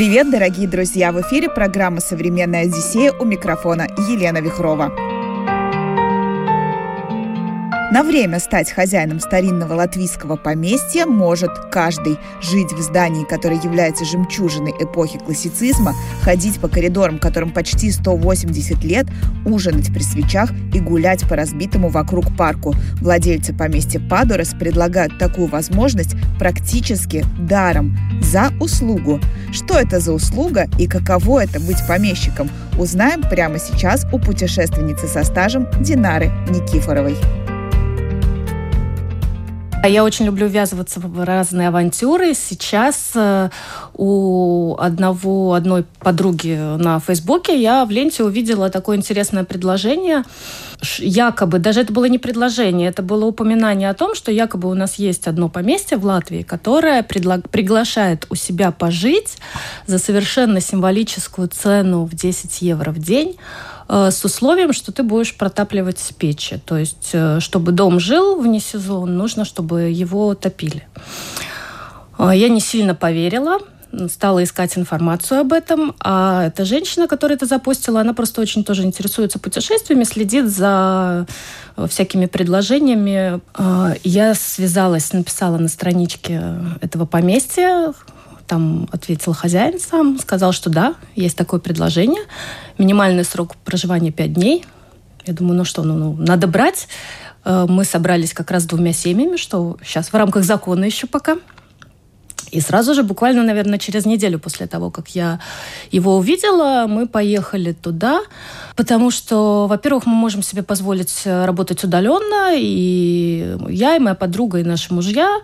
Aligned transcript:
Привет, 0.00 0.30
дорогие 0.30 0.66
друзья! 0.66 1.12
В 1.12 1.20
эфире 1.20 1.50
программа 1.50 2.00
«Современная 2.00 2.62
Одиссея» 2.62 3.12
у 3.12 3.26
микрофона 3.26 3.86
Елена 4.08 4.38
Вихрова. 4.38 5.09
На 7.90 8.04
время 8.04 8.38
стать 8.38 8.70
хозяином 8.70 9.18
старинного 9.18 9.74
латвийского 9.74 10.36
поместья 10.36 11.06
может 11.06 11.50
каждый. 11.72 12.18
Жить 12.40 12.72
в 12.72 12.80
здании, 12.80 13.24
которое 13.24 13.60
является 13.60 14.04
жемчужиной 14.04 14.72
эпохи 14.78 15.18
классицизма, 15.18 15.96
ходить 16.22 16.60
по 16.60 16.68
коридорам, 16.68 17.18
которым 17.18 17.50
почти 17.50 17.90
180 17.90 18.84
лет, 18.84 19.06
ужинать 19.44 19.92
при 19.92 20.02
свечах 20.02 20.52
и 20.72 20.78
гулять 20.78 21.28
по 21.28 21.34
разбитому 21.34 21.88
вокруг 21.88 22.36
парку. 22.36 22.76
Владельцы 23.00 23.52
поместья 23.52 23.98
Падорес 23.98 24.54
предлагают 24.54 25.18
такую 25.18 25.48
возможность 25.48 26.14
практически 26.38 27.24
даром, 27.40 27.98
за 28.22 28.52
услугу. 28.60 29.18
Что 29.50 29.76
это 29.76 29.98
за 29.98 30.12
услуга 30.12 30.68
и 30.78 30.86
каково 30.86 31.42
это 31.42 31.58
быть 31.58 31.84
помещиком, 31.88 32.50
узнаем 32.78 33.22
прямо 33.22 33.58
сейчас 33.58 34.06
у 34.12 34.20
путешественницы 34.20 35.08
со 35.08 35.24
стажем 35.24 35.66
Динары 35.80 36.30
Никифоровой. 36.48 37.16
А 39.82 39.88
я 39.88 40.04
очень 40.04 40.26
люблю 40.26 40.46
ввязываться 40.46 41.00
в 41.00 41.24
разные 41.24 41.68
авантюры. 41.68 42.34
Сейчас 42.34 43.12
э, 43.14 43.48
у 43.94 44.76
одного, 44.78 45.54
одной 45.54 45.86
подруги 46.00 46.58
на 46.76 47.00
Фейсбуке 47.00 47.58
я 47.58 47.86
в 47.86 47.90
ленте 47.90 48.22
увидела 48.22 48.68
такое 48.68 48.98
интересное 48.98 49.44
предложение. 49.44 50.24
Якобы, 50.98 51.58
даже 51.58 51.80
это 51.80 51.92
было 51.92 52.06
не 52.06 52.18
предложение, 52.18 52.88
это 52.88 53.02
было 53.02 53.26
упоминание 53.26 53.90
о 53.90 53.94
том, 53.94 54.14
что 54.14 54.32
якобы 54.32 54.70
у 54.70 54.74
нас 54.74 54.94
есть 54.94 55.26
одно 55.26 55.48
поместье 55.48 55.98
в 55.98 56.04
Латвии, 56.04 56.42
которое 56.42 57.02
предла- 57.02 57.46
приглашает 57.48 58.26
у 58.30 58.34
себя 58.34 58.70
пожить 58.70 59.36
за 59.86 59.98
совершенно 59.98 60.60
символическую 60.60 61.48
цену 61.48 62.04
в 62.04 62.14
10 62.14 62.62
евро 62.62 62.90
в 62.90 62.98
день 62.98 63.36
Э, 63.92 64.10
с 64.12 64.24
условием, 64.24 64.72
что 64.72 64.92
ты 64.92 65.02
будешь 65.02 65.34
протапливать 65.34 66.14
печи. 66.16 66.60
То 66.64 66.78
есть, 66.78 67.10
э, 67.12 67.40
чтобы 67.40 67.72
дом 67.72 67.98
жил 67.98 68.40
вне 68.40 68.60
сезон, 68.60 69.16
нужно, 69.16 69.44
чтобы 69.44 69.90
его 69.90 70.34
топили. 70.36 70.86
Э, 72.16 72.30
я 72.32 72.48
не 72.48 72.60
сильно 72.60 72.94
поверила, 72.94 73.58
стала 74.08 74.42
искать 74.44 74.76
информацию 74.78 75.40
об 75.40 75.52
этом. 75.52 75.94
А 76.00 76.46
эта 76.46 76.64
женщина, 76.64 77.08
которая 77.08 77.36
это 77.36 77.46
запустила, 77.46 78.00
она 78.00 78.14
просто 78.14 78.40
очень 78.40 78.64
тоже 78.64 78.82
интересуется 78.82 79.38
путешествиями, 79.38 80.04
следит 80.04 80.48
за 80.48 81.26
всякими 81.88 82.26
предложениями. 82.26 83.40
Я 84.04 84.34
связалась, 84.34 85.12
написала 85.12 85.58
на 85.58 85.68
страничке 85.68 86.56
этого 86.80 87.06
поместья, 87.06 87.92
там 88.50 88.88
ответил 88.90 89.32
хозяин 89.32 89.78
сам, 89.78 90.18
сказал, 90.18 90.50
что 90.50 90.70
да, 90.70 90.94
есть 91.14 91.36
такое 91.36 91.60
предложение. 91.60 92.22
Минимальный 92.78 93.24
срок 93.24 93.54
проживания 93.64 94.10
5 94.10 94.32
дней. 94.32 94.66
Я 95.24 95.34
думаю, 95.34 95.58
ну 95.58 95.64
что, 95.64 95.84
ну, 95.84 95.96
ну 95.96 96.16
надо 96.18 96.48
брать. 96.48 96.88
Э, 97.44 97.66
мы 97.68 97.84
собрались 97.84 98.32
как 98.34 98.50
раз 98.50 98.64
с 98.64 98.66
двумя 98.66 98.92
семьями, 98.92 99.36
что 99.36 99.76
сейчас 99.84 100.08
в 100.08 100.14
рамках 100.14 100.42
закона 100.42 100.84
еще 100.84 101.06
пока. 101.06 101.36
И 102.50 102.60
сразу 102.60 102.94
же, 102.94 103.02
буквально, 103.02 103.42
наверное, 103.42 103.78
через 103.78 104.06
неделю 104.06 104.38
после 104.38 104.66
того, 104.66 104.90
как 104.90 105.08
я 105.10 105.40
его 105.90 106.16
увидела, 106.16 106.86
мы 106.88 107.06
поехали 107.06 107.72
туда, 107.72 108.20
потому 108.76 109.10
что, 109.10 109.66
во-первых, 109.68 110.06
мы 110.06 110.14
можем 110.14 110.42
себе 110.42 110.62
позволить 110.62 111.22
работать 111.24 111.84
удаленно, 111.84 112.54
и 112.56 113.56
я, 113.68 113.96
и 113.96 113.98
моя 114.00 114.14
подруга, 114.14 114.58
и 114.58 114.64
наши 114.64 114.92
мужья. 114.92 115.40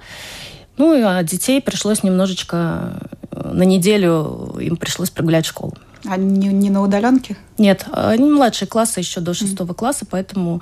Ну, 0.78 1.06
а 1.06 1.22
детей 1.22 1.62
пришлось 1.62 2.02
немножечко 2.02 3.00
э, 3.30 3.50
на 3.52 3.62
неделю 3.62 4.56
им 4.60 4.76
пришлось 4.76 5.10
прогулять 5.10 5.46
школу. 5.46 5.74
А 6.04 6.16
не, 6.16 6.48
не 6.48 6.70
на 6.70 6.82
удаленке? 6.82 7.36
Нет, 7.58 7.86
они 7.92 8.30
младшие 8.30 8.68
классы 8.68 9.00
еще 9.00 9.20
до 9.20 9.34
шестого 9.34 9.72
mm. 9.72 9.74
класса, 9.74 10.06
поэтому 10.08 10.60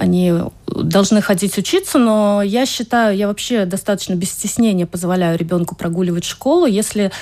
они 0.00 0.32
должны 0.66 1.20
ходить 1.20 1.58
учиться, 1.58 1.98
но 1.98 2.40
я 2.42 2.64
считаю, 2.64 3.14
я 3.14 3.28
вообще 3.28 3.66
достаточно 3.66 4.14
без 4.14 4.30
стеснения 4.30 4.86
позволяю 4.86 5.36
ребенку 5.36 5.74
прогуливать 5.76 6.24
школу. 6.24 6.64
Если 6.64 7.12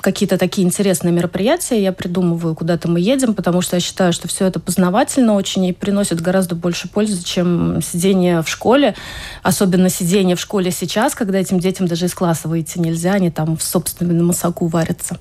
какие-то 0.00 0.38
такие 0.38 0.64
интересные 0.64 1.12
мероприятия 1.12 1.82
я 1.82 1.92
придумываю, 1.92 2.54
куда-то 2.54 2.88
мы 2.88 3.00
едем, 3.00 3.34
потому 3.34 3.62
что 3.62 3.76
я 3.76 3.80
считаю, 3.80 4.12
что 4.12 4.28
все 4.28 4.46
это 4.46 4.60
познавательно 4.60 5.34
очень 5.34 5.64
и 5.64 5.72
приносит 5.72 6.20
гораздо 6.20 6.54
больше 6.54 6.86
пользы, 6.86 7.20
чем 7.24 7.82
сидение 7.82 8.42
в 8.42 8.48
школе. 8.48 8.94
Особенно 9.42 9.88
сидение 9.88 10.36
в 10.36 10.40
школе 10.40 10.70
сейчас, 10.70 11.16
когда 11.16 11.38
этим 11.38 11.58
детям 11.58 11.88
даже 11.88 12.06
из 12.06 12.14
класса 12.14 12.46
выйти 12.46 12.78
нельзя, 12.78 13.14
они 13.14 13.32
там 13.32 13.56
в 13.56 13.62
собственном 13.64 14.32
соку 14.34 14.68
варятся. 14.68 15.18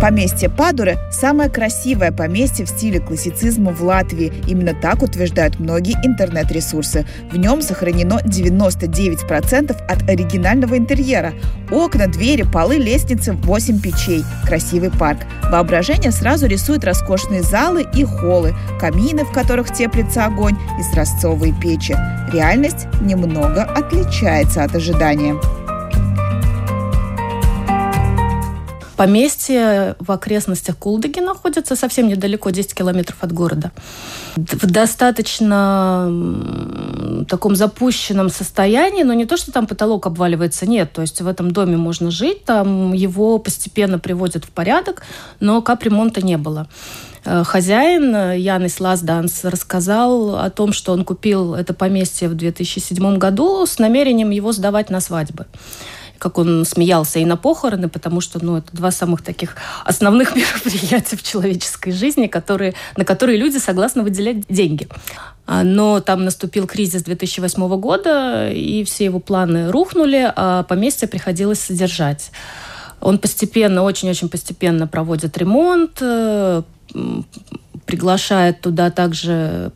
Поместье 0.00 0.50
Падуры– 0.50 0.98
самое 1.10 1.48
красивое 1.48 2.12
поместье 2.12 2.66
в 2.66 2.68
стиле 2.68 3.00
классицизма 3.00 3.72
в 3.72 3.82
Латвии. 3.82 4.32
Именно 4.46 4.74
так 4.74 5.02
утверждают 5.02 5.58
многие 5.58 5.94
интернет-ресурсы. 6.04 7.06
В 7.30 7.36
нем 7.36 7.62
сохранено 7.62 8.20
99% 8.24 9.72
от 9.72 10.08
оригинального 10.08 10.76
интерьера. 10.76 11.32
Окна, 11.70 12.06
двери, 12.06 12.42
полы, 12.42 12.76
лестницы, 12.76 13.32
8 13.32 13.80
печей. 13.80 14.24
Красивый 14.46 14.90
парк. 14.90 15.20
Воображение 15.50 16.10
сразу 16.10 16.46
рисует 16.46 16.84
роскошные 16.84 17.42
залы 17.42 17.86
и 17.94 18.04
холлы, 18.04 18.54
камины, 18.78 19.24
в 19.24 19.32
которых 19.32 19.72
теплится 19.72 20.26
огонь, 20.26 20.56
и 20.78 20.82
сразцовые 20.94 21.54
печи. 21.62 21.96
Реальность 22.32 22.86
немного 23.00 23.62
отличается 23.62 24.64
от 24.64 24.74
ожидания. 24.74 25.34
Поместье 28.96 29.96
в 29.98 30.12
окрестностях 30.12 30.76
Кулдыги 30.76 31.20
находится 31.20 31.74
совсем 31.74 32.08
недалеко, 32.08 32.50
10 32.50 32.74
километров 32.74 33.16
от 33.20 33.32
города. 33.32 33.72
В 34.36 34.66
достаточно 34.70 36.10
таком 37.28 37.56
запущенном 37.56 38.30
состоянии, 38.30 39.02
но 39.02 39.12
не 39.12 39.26
то, 39.26 39.36
что 39.36 39.52
там 39.52 39.66
потолок 39.66 40.06
обваливается, 40.06 40.66
нет. 40.66 40.92
То 40.92 41.02
есть 41.02 41.20
в 41.20 41.26
этом 41.26 41.50
доме 41.50 41.76
можно 41.76 42.10
жить, 42.10 42.44
там 42.44 42.92
его 42.92 43.38
постепенно 43.38 43.98
приводят 43.98 44.44
в 44.44 44.50
порядок, 44.50 45.02
но 45.40 45.60
капремонта 45.62 46.24
не 46.24 46.36
было 46.36 46.68
э, 47.24 47.42
хозяин 47.44 48.14
э, 48.14 48.38
Янис 48.38 48.80
Лазданс 48.80 49.44
рассказал 49.44 50.36
о 50.36 50.50
том, 50.50 50.72
что 50.72 50.92
он 50.92 51.04
купил 51.04 51.54
это 51.54 51.74
поместье 51.74 52.28
в 52.28 52.34
2007 52.34 53.18
году 53.18 53.66
с 53.66 53.78
намерением 53.78 54.30
его 54.30 54.52
сдавать 54.52 54.90
на 54.90 55.00
свадьбы 55.00 55.46
как 56.18 56.38
он 56.38 56.64
смеялся 56.64 57.18
и 57.18 57.24
на 57.24 57.36
похороны, 57.36 57.88
потому 57.88 58.20
что 58.20 58.44
ну, 58.44 58.56
это 58.56 58.74
два 58.74 58.90
самых 58.90 59.22
таких 59.22 59.56
основных 59.84 60.34
мероприятия 60.36 61.16
в 61.16 61.22
человеческой 61.22 61.92
жизни, 61.92 62.26
которые, 62.26 62.74
на 62.96 63.04
которые 63.04 63.38
люди 63.38 63.58
согласны 63.58 64.02
выделять 64.02 64.46
деньги. 64.48 64.88
А, 65.46 65.62
но 65.62 66.00
там 66.00 66.24
наступил 66.24 66.66
кризис 66.66 67.02
2008 67.02 67.80
года, 67.80 68.50
и 68.50 68.84
все 68.84 69.04
его 69.04 69.20
планы 69.20 69.70
рухнули, 69.70 70.32
а 70.34 70.62
поместье 70.62 71.06
приходилось 71.06 71.60
содержать. 71.60 72.30
Он 73.00 73.18
постепенно, 73.18 73.82
очень-очень 73.82 74.30
постепенно 74.30 74.86
проводит 74.86 75.36
ремонт, 75.36 75.98
э, 76.00 76.62
приглашает 77.84 78.60
туда 78.62 78.90
также 78.90 79.72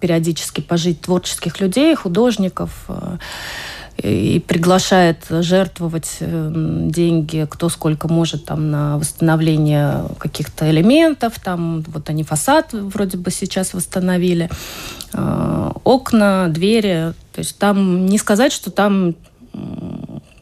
периодически 0.00 0.60
пожить 0.60 1.00
творческих 1.00 1.60
людей, 1.60 1.94
художников, 1.94 2.84
э, 2.88 3.18
и 3.96 4.40
приглашает 4.40 5.24
жертвовать 5.28 6.16
эм, 6.20 6.90
деньги, 6.90 7.46
кто 7.48 7.68
сколько 7.68 8.08
может 8.08 8.44
там 8.44 8.70
на 8.70 8.98
восстановление 8.98 10.06
каких-то 10.18 10.68
элементов. 10.70 11.38
Там 11.38 11.82
вот 11.82 12.10
они 12.10 12.24
фасад 12.24 12.72
вроде 12.72 13.18
бы 13.18 13.30
сейчас 13.30 13.72
восстановили, 13.72 14.50
э, 15.12 15.70
окна, 15.84 16.48
двери. 16.48 17.12
То 17.32 17.38
есть 17.38 17.56
там 17.58 18.06
не 18.06 18.18
сказать, 18.18 18.52
что 18.52 18.70
там 18.70 19.14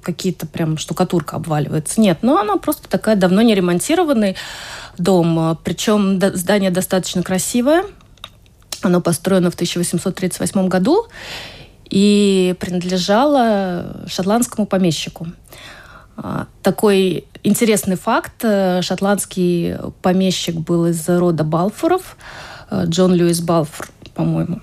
какие-то 0.03 0.47
прям 0.47 0.79
штукатурка 0.79 1.37
обваливается. 1.37 2.01
Нет, 2.01 2.19
но 2.23 2.39
она 2.39 2.57
просто 2.57 2.89
такая 2.89 3.17
давно 3.17 3.43
не 3.43 3.55
ремонтированный 3.55 4.35
дом. 4.97 5.59
Причем 5.63 6.21
здание 6.35 6.71
достаточно 6.71 7.23
красивое. 7.23 7.85
Оно 8.81 9.01
построено 9.01 9.51
в 9.51 9.55
1838 9.55 10.69
году 10.69 11.07
и 11.93 12.57
принадлежала 12.59 14.07
шотландскому 14.07 14.67
помещику. 14.67 15.27
А, 16.17 16.47
такой 16.63 17.27
интересный 17.43 17.97
факт. 17.97 18.33
Э, 18.45 18.81
шотландский 18.81 19.77
помещик 20.01 20.55
был 20.55 20.87
из 20.87 21.07
рода 21.07 21.45
Балфоров. 21.45 22.17
Э, 22.71 22.85
Джон 22.87 23.13
Льюис 23.13 23.43
Балфор, 23.43 23.91
по-моему. 24.15 24.63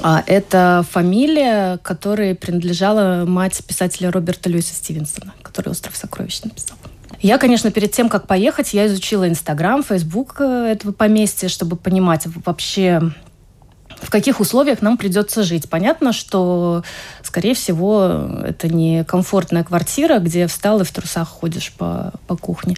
А 0.00 0.22
это 0.24 0.86
фамилия, 0.88 1.78
которой 1.82 2.36
принадлежала 2.36 3.24
мать 3.26 3.60
писателя 3.66 4.12
Роберта 4.12 4.48
Льюиса 4.48 4.72
Стивенсона, 4.72 5.34
который 5.42 5.70
«Остров 5.70 5.96
сокровищ» 5.96 6.42
написал. 6.44 6.76
Я, 7.20 7.38
конечно, 7.38 7.72
перед 7.72 7.90
тем, 7.90 8.08
как 8.08 8.28
поехать, 8.28 8.72
я 8.72 8.86
изучила 8.86 9.28
Инстаграм, 9.28 9.82
Фейсбук 9.82 10.36
э, 10.38 10.68
этого 10.70 10.92
поместья, 10.92 11.48
чтобы 11.48 11.74
понимать 11.74 12.28
вообще, 12.44 13.02
в 14.00 14.10
каких 14.10 14.40
условиях 14.40 14.82
нам 14.82 14.96
придется 14.96 15.42
жить. 15.42 15.68
Понятно, 15.68 16.12
что, 16.12 16.82
скорее 17.22 17.54
всего, 17.54 18.28
это 18.44 18.68
не 18.68 19.04
комфортная 19.04 19.64
квартира, 19.64 20.18
где 20.18 20.46
встал 20.46 20.80
и 20.80 20.84
в 20.84 20.92
трусах 20.92 21.28
ходишь 21.28 21.72
по, 21.72 22.12
по 22.26 22.36
кухне. 22.36 22.76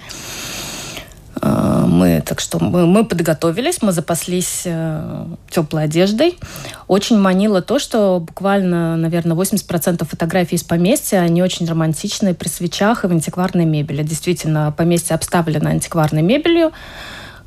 А, 1.40 1.86
мы, 1.86 2.22
так 2.24 2.40
что 2.40 2.58
мы, 2.58 2.86
мы 2.86 3.04
подготовились, 3.04 3.82
мы 3.82 3.92
запаслись 3.92 4.62
э, 4.64 5.26
теплой 5.50 5.84
одеждой. 5.84 6.38
Очень 6.86 7.18
манило 7.18 7.62
то, 7.62 7.78
что 7.78 8.20
буквально, 8.20 8.96
наверное, 8.96 9.36
80% 9.36 10.04
фотографий 10.04 10.56
из 10.56 10.64
поместья, 10.64 11.18
они 11.18 11.42
очень 11.42 11.66
романтичные 11.66 12.34
при 12.34 12.48
свечах 12.48 13.04
и 13.04 13.08
в 13.08 13.10
антикварной 13.10 13.64
мебели. 13.64 14.02
Действительно, 14.02 14.72
поместье 14.76 15.14
обставлено 15.14 15.70
антикварной 15.70 16.22
мебелью, 16.22 16.72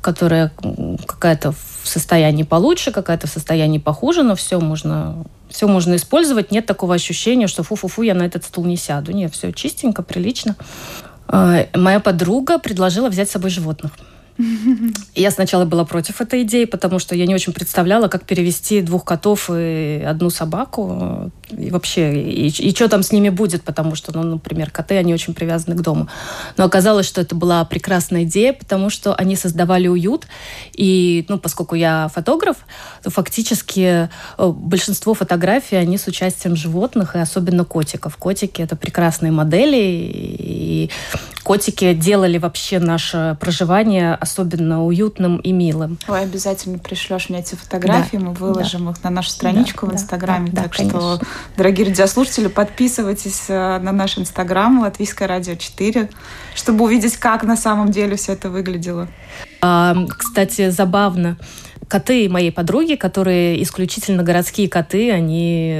которая 0.02 0.52
какая-то 1.06 1.52
в 1.52 1.88
состоянии 1.88 2.42
получше, 2.42 2.92
какая-то 2.92 3.26
в 3.26 3.30
состоянии 3.30 3.78
похуже, 3.78 4.22
но 4.22 4.34
все 4.34 4.60
можно, 4.60 5.24
все 5.48 5.66
можно 5.66 5.96
использовать. 5.96 6.50
Нет 6.50 6.66
такого 6.66 6.94
ощущения, 6.94 7.46
что 7.46 7.62
фу-фу-фу, 7.62 8.02
я 8.02 8.14
на 8.14 8.24
этот 8.24 8.44
стул 8.44 8.66
не 8.66 8.76
сяду. 8.76 9.12
Нет, 9.12 9.32
все 9.32 9.52
чистенько, 9.52 10.02
прилично. 10.02 10.56
А, 11.28 11.66
моя 11.74 12.00
подруга 12.00 12.58
предложила 12.58 13.08
взять 13.08 13.28
с 13.28 13.32
собой 13.32 13.50
животных. 13.50 13.92
Я 15.14 15.30
сначала 15.30 15.64
была 15.64 15.84
против 15.84 16.20
этой 16.20 16.42
идеи, 16.42 16.64
потому 16.64 16.98
что 16.98 17.14
я 17.14 17.26
не 17.26 17.34
очень 17.34 17.52
представляла, 17.52 18.08
как 18.08 18.24
перевести 18.24 18.80
двух 18.80 19.04
котов 19.04 19.50
и 19.52 20.02
одну 20.06 20.30
собаку. 20.30 21.30
И 21.50 21.70
вообще, 21.70 22.14
и, 22.14 22.48
и 22.48 22.74
что 22.74 22.88
там 22.88 23.02
с 23.02 23.12
ними 23.12 23.28
будет, 23.28 23.62
потому 23.62 23.94
что, 23.94 24.12
ну, 24.16 24.22
например, 24.22 24.70
коты, 24.70 24.96
они 24.96 25.12
очень 25.12 25.34
привязаны 25.34 25.76
к 25.76 25.82
дому. 25.82 26.08
Но 26.56 26.64
оказалось, 26.64 27.06
что 27.06 27.20
это 27.20 27.34
была 27.34 27.64
прекрасная 27.64 28.24
идея, 28.24 28.52
потому 28.52 28.90
что 28.90 29.14
они 29.14 29.36
создавали 29.36 29.88
уют. 29.88 30.26
И, 30.72 31.26
ну, 31.28 31.38
поскольку 31.38 31.74
я 31.74 32.08
фотограф, 32.14 32.56
то 33.02 33.10
фактически 33.10 34.08
э, 34.38 34.46
большинство 34.46 35.14
фотографий, 35.14 35.76
они 35.76 35.98
с 35.98 36.06
участием 36.06 36.56
животных, 36.56 37.14
и 37.16 37.18
особенно 37.18 37.64
котиков. 37.64 38.16
Котики— 38.16 38.62
это 38.62 38.76
прекрасные 38.76 39.32
модели, 39.32 39.76
и 39.76 40.90
котики 41.42 41.92
делали 41.94 42.38
вообще 42.38 42.78
наше 42.78 43.36
проживание 43.40 44.14
особенно 44.14 44.84
уютным 44.84 45.38
и 45.38 45.52
милым. 45.52 45.98
Ой, 46.08 46.22
обязательно 46.22 46.78
пришлешь 46.78 47.28
мне 47.28 47.40
эти 47.40 47.54
фотографии, 47.54 48.16
да, 48.16 48.26
мы 48.26 48.32
выложим 48.32 48.86
да. 48.86 48.90
их 48.92 49.04
на 49.04 49.10
нашу 49.10 49.30
страничку 49.30 49.86
да, 49.86 49.92
в 49.92 49.94
Инстаграме. 49.96 50.50
Да, 50.52 50.62
так 50.62 50.76
да, 50.76 50.84
что, 50.84 51.20
дорогие 51.56 51.86
радиослушатели, 51.88 52.48
подписывайтесь 52.48 53.44
э, 53.48 53.78
на 53.78 53.92
наш 53.92 54.18
Инстаграм 54.18 54.80
Латвийское 54.80 55.28
радио 55.28 55.54
4, 55.54 56.10
чтобы 56.54 56.84
увидеть, 56.84 57.16
как 57.16 57.42
на 57.42 57.56
самом 57.56 57.90
деле 57.90 58.16
все 58.16 58.32
это 58.32 58.50
выглядело. 58.50 59.08
А, 59.60 59.96
кстати, 60.18 60.70
забавно 60.70 61.36
коты 61.92 62.26
моей 62.30 62.50
подруги, 62.50 62.94
которые 62.94 63.62
исключительно 63.62 64.22
городские 64.22 64.66
коты, 64.68 65.12
они... 65.12 65.76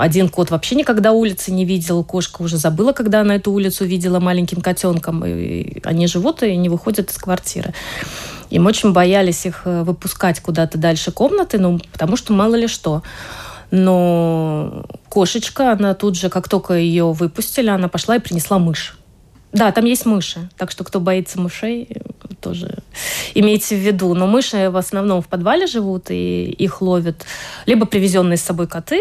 Один 0.00 0.30
кот 0.30 0.50
вообще 0.50 0.76
никогда 0.76 1.12
улицы 1.12 1.52
не 1.52 1.66
видел, 1.66 2.02
кошка 2.02 2.40
уже 2.40 2.56
забыла, 2.56 2.92
когда 2.92 3.20
она 3.20 3.36
эту 3.36 3.52
улицу 3.52 3.84
видела 3.84 4.18
маленьким 4.18 4.62
котенком. 4.62 5.26
И 5.26 5.82
они 5.84 6.06
живут 6.06 6.42
и 6.42 6.56
не 6.56 6.70
выходят 6.70 7.10
из 7.10 7.18
квартиры. 7.18 7.74
И 8.48 8.58
мы 8.58 8.70
очень 8.70 8.94
боялись 8.94 9.44
их 9.44 9.62
э, 9.66 9.82
выпускать 9.82 10.40
куда-то 10.40 10.78
дальше 10.78 11.12
комнаты, 11.12 11.58
ну, 11.58 11.78
потому 11.92 12.16
что 12.16 12.32
мало 12.32 12.54
ли 12.54 12.66
что. 12.66 13.02
Но 13.70 14.86
кошечка, 15.10 15.72
она 15.72 15.92
тут 15.92 16.16
же, 16.16 16.30
как 16.30 16.48
только 16.48 16.72
ее 16.72 17.12
выпустили, 17.12 17.68
она 17.68 17.88
пошла 17.88 18.16
и 18.16 18.20
принесла 18.20 18.58
мышь. 18.58 18.96
Да, 19.52 19.70
там 19.70 19.84
есть 19.84 20.06
мыши, 20.06 20.48
так 20.56 20.70
что 20.70 20.82
кто 20.82 21.00
боится 21.00 21.38
мышей, 21.38 21.88
тоже 22.40 22.78
имейте 23.34 23.76
в 23.76 23.80
виду. 23.80 24.14
Но 24.14 24.26
мыши 24.26 24.70
в 24.70 24.76
основном 24.76 25.22
в 25.22 25.28
подвале 25.28 25.66
живут, 25.66 26.10
и 26.10 26.44
их 26.44 26.80
ловят 26.80 27.26
либо 27.66 27.86
привезенные 27.86 28.36
с 28.36 28.42
собой 28.42 28.66
коты, 28.66 29.00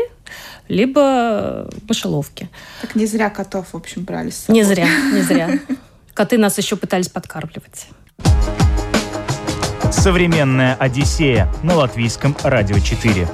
либо 0.69 1.69
мышеловки. 1.88 2.48
Так 2.81 2.95
не 2.95 3.06
зря 3.06 3.30
котов, 3.30 3.74
в 3.74 3.75
общем, 3.75 4.04
брали 4.04 4.30
с 4.30 4.38
собой. 4.38 4.62
Не 4.62 4.63
зря, 4.63 4.88
не 5.12 5.21
зря. 5.21 5.60
Коты 6.13 6.38
нас 6.38 6.57
еще 6.57 6.75
пытались 6.75 7.10
подкармливать. 7.10 7.88
Современная 9.92 10.75
Одиссея 10.75 11.51
на 11.63 11.75
латвийском 11.75 12.38
радио 12.44 12.80
4. 12.80 13.27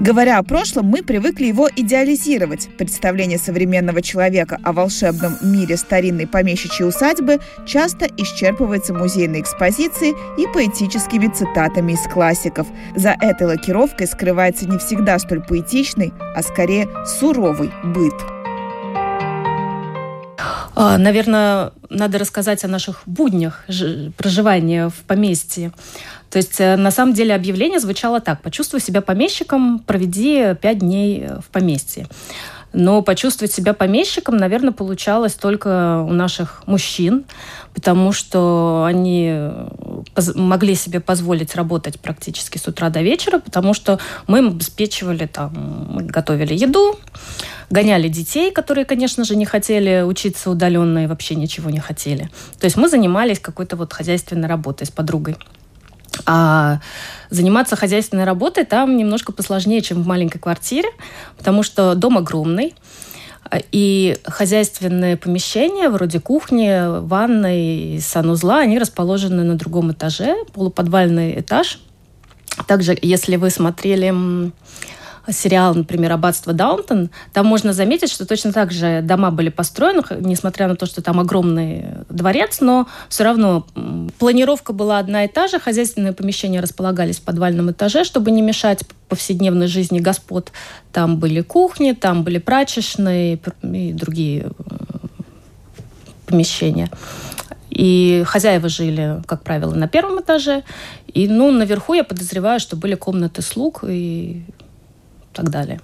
Говоря 0.00 0.38
о 0.38 0.42
прошлом, 0.42 0.86
мы 0.86 1.02
привыкли 1.02 1.44
его 1.44 1.68
идеализировать. 1.76 2.70
Представление 2.78 3.36
современного 3.36 4.00
человека 4.00 4.58
о 4.64 4.72
волшебном 4.72 5.36
мире 5.42 5.76
старинной 5.76 6.26
помещичьей 6.26 6.88
усадьбы 6.88 7.38
часто 7.66 8.06
исчерпывается 8.06 8.94
музейной 8.94 9.42
экспозицией 9.42 10.14
и 10.42 10.46
поэтическими 10.54 11.26
цитатами 11.26 11.92
из 11.92 12.00
классиков. 12.10 12.66
За 12.96 13.10
этой 13.10 13.46
лакировкой 13.46 14.06
скрывается 14.06 14.66
не 14.66 14.78
всегда 14.78 15.18
столь 15.18 15.42
поэтичный, 15.42 16.14
а 16.34 16.42
скорее 16.42 16.88
суровый 17.04 17.70
быт. 17.84 18.39
А, 20.82 20.96
наверное, 20.96 21.72
надо 21.90 22.16
рассказать 22.16 22.64
о 22.64 22.68
наших 22.68 23.02
буднях 23.04 23.66
проживания 24.16 24.88
в 24.88 24.94
поместье. 25.06 25.72
То 26.30 26.38
есть, 26.38 26.58
э, 26.58 26.76
на 26.76 26.90
самом 26.90 27.12
деле, 27.12 27.34
объявление 27.34 27.80
звучало 27.80 28.20
так. 28.20 28.40
Почувствуй 28.40 28.80
себя 28.80 29.02
помещиком, 29.02 29.80
проведи 29.80 30.54
пять 30.54 30.78
дней 30.78 31.20
э, 31.20 31.40
в 31.40 31.50
поместье. 31.50 32.06
Но 32.72 33.02
почувствовать 33.02 33.52
себя 33.52 33.74
помещиком, 33.74 34.36
наверное, 34.36 34.72
получалось 34.72 35.34
только 35.34 36.02
у 36.02 36.12
наших 36.12 36.62
мужчин, 36.66 37.24
потому 37.74 38.12
что 38.12 38.84
они 38.86 39.28
э, 39.32 39.68
могли 40.36 40.74
себе 40.74 41.00
позволить 41.00 41.56
работать 41.56 41.98
практически 41.98 42.58
с 42.58 42.68
утра 42.68 42.90
до 42.90 43.02
вечера, 43.02 43.38
потому 43.40 43.74
что 43.74 43.98
мы 44.28 44.38
им 44.38 44.48
обеспечивали, 44.48 45.26
там, 45.26 45.88
мы 45.90 46.02
готовили 46.02 46.54
еду, 46.54 46.96
гоняли 47.70 48.08
детей, 48.08 48.52
которые, 48.52 48.84
конечно 48.84 49.24
же, 49.24 49.34
не 49.34 49.46
хотели 49.46 50.02
учиться 50.02 50.50
удаленно 50.50 51.04
и 51.04 51.06
вообще 51.06 51.34
ничего 51.34 51.70
не 51.70 51.80
хотели. 51.80 52.30
То 52.60 52.66
есть 52.66 52.76
мы 52.76 52.88
занимались 52.88 53.40
какой-то 53.40 53.76
вот 53.76 53.92
хозяйственной 53.92 54.48
работой 54.48 54.86
с 54.86 54.90
подругой. 54.90 55.36
А 56.26 56.80
заниматься 57.30 57.76
хозяйственной 57.76 58.24
работой 58.24 58.64
там 58.64 58.96
немножко 58.96 59.32
посложнее, 59.32 59.80
чем 59.80 60.02
в 60.02 60.06
маленькой 60.06 60.38
квартире, 60.38 60.88
потому 61.38 61.62
что 61.62 61.94
дом 61.94 62.18
огромный, 62.18 62.74
и 63.72 64.16
хозяйственные 64.24 65.16
помещения, 65.16 65.88
вроде 65.88 66.20
кухни, 66.20 67.00
ванной, 67.00 68.00
санузла, 68.00 68.60
они 68.60 68.78
расположены 68.78 69.42
на 69.42 69.56
другом 69.56 69.92
этаже, 69.92 70.36
полуподвальный 70.52 71.40
этаж. 71.40 71.80
Также, 72.66 72.96
если 73.00 73.36
вы 73.36 73.50
смотрели 73.50 74.14
сериал, 75.32 75.74
например, 75.74 76.12
«Аббатство 76.12 76.52
Даунтон», 76.52 77.10
там 77.32 77.46
можно 77.46 77.72
заметить, 77.72 78.10
что 78.10 78.26
точно 78.26 78.52
так 78.52 78.72
же 78.72 79.02
дома 79.02 79.30
были 79.30 79.48
построены, 79.48 80.02
несмотря 80.20 80.68
на 80.68 80.76
то, 80.76 80.86
что 80.86 81.02
там 81.02 81.20
огромный 81.20 81.84
дворец, 82.08 82.58
но 82.60 82.86
все 83.08 83.24
равно 83.24 83.66
планировка 84.18 84.72
была 84.72 84.98
одна 84.98 85.24
и 85.24 85.28
та 85.28 85.48
же, 85.48 85.58
хозяйственные 85.58 86.12
помещения 86.12 86.60
располагались 86.60 87.18
в 87.18 87.22
подвальном 87.22 87.70
этаже, 87.70 88.04
чтобы 88.04 88.30
не 88.30 88.42
мешать 88.42 88.84
повседневной 89.08 89.66
жизни 89.66 90.00
господ. 90.00 90.52
Там 90.92 91.18
были 91.18 91.40
кухни, 91.40 91.92
там 91.92 92.22
были 92.22 92.38
прачечные 92.38 93.38
и 93.62 93.92
другие 93.92 94.46
э, 94.46 94.74
помещения. 96.26 96.88
И 97.70 98.24
хозяева 98.26 98.68
жили, 98.68 99.22
как 99.26 99.42
правило, 99.42 99.74
на 99.74 99.88
первом 99.88 100.20
этаже. 100.20 100.64
И, 101.06 101.28
ну, 101.28 101.50
наверху, 101.50 101.94
я 101.94 102.04
подозреваю, 102.04 102.60
что 102.60 102.76
были 102.76 102.94
комнаты 102.94 103.42
слуг 103.42 103.84
и 103.86 104.42
так 105.32 105.50
далее. 105.50 105.80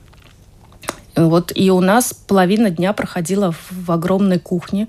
Вот, 1.16 1.50
и 1.54 1.70
у 1.70 1.80
нас 1.80 2.12
половина 2.12 2.70
дня 2.70 2.92
проходила 2.92 3.54
в, 3.70 3.90
огромной 3.90 4.38
кухне, 4.38 4.86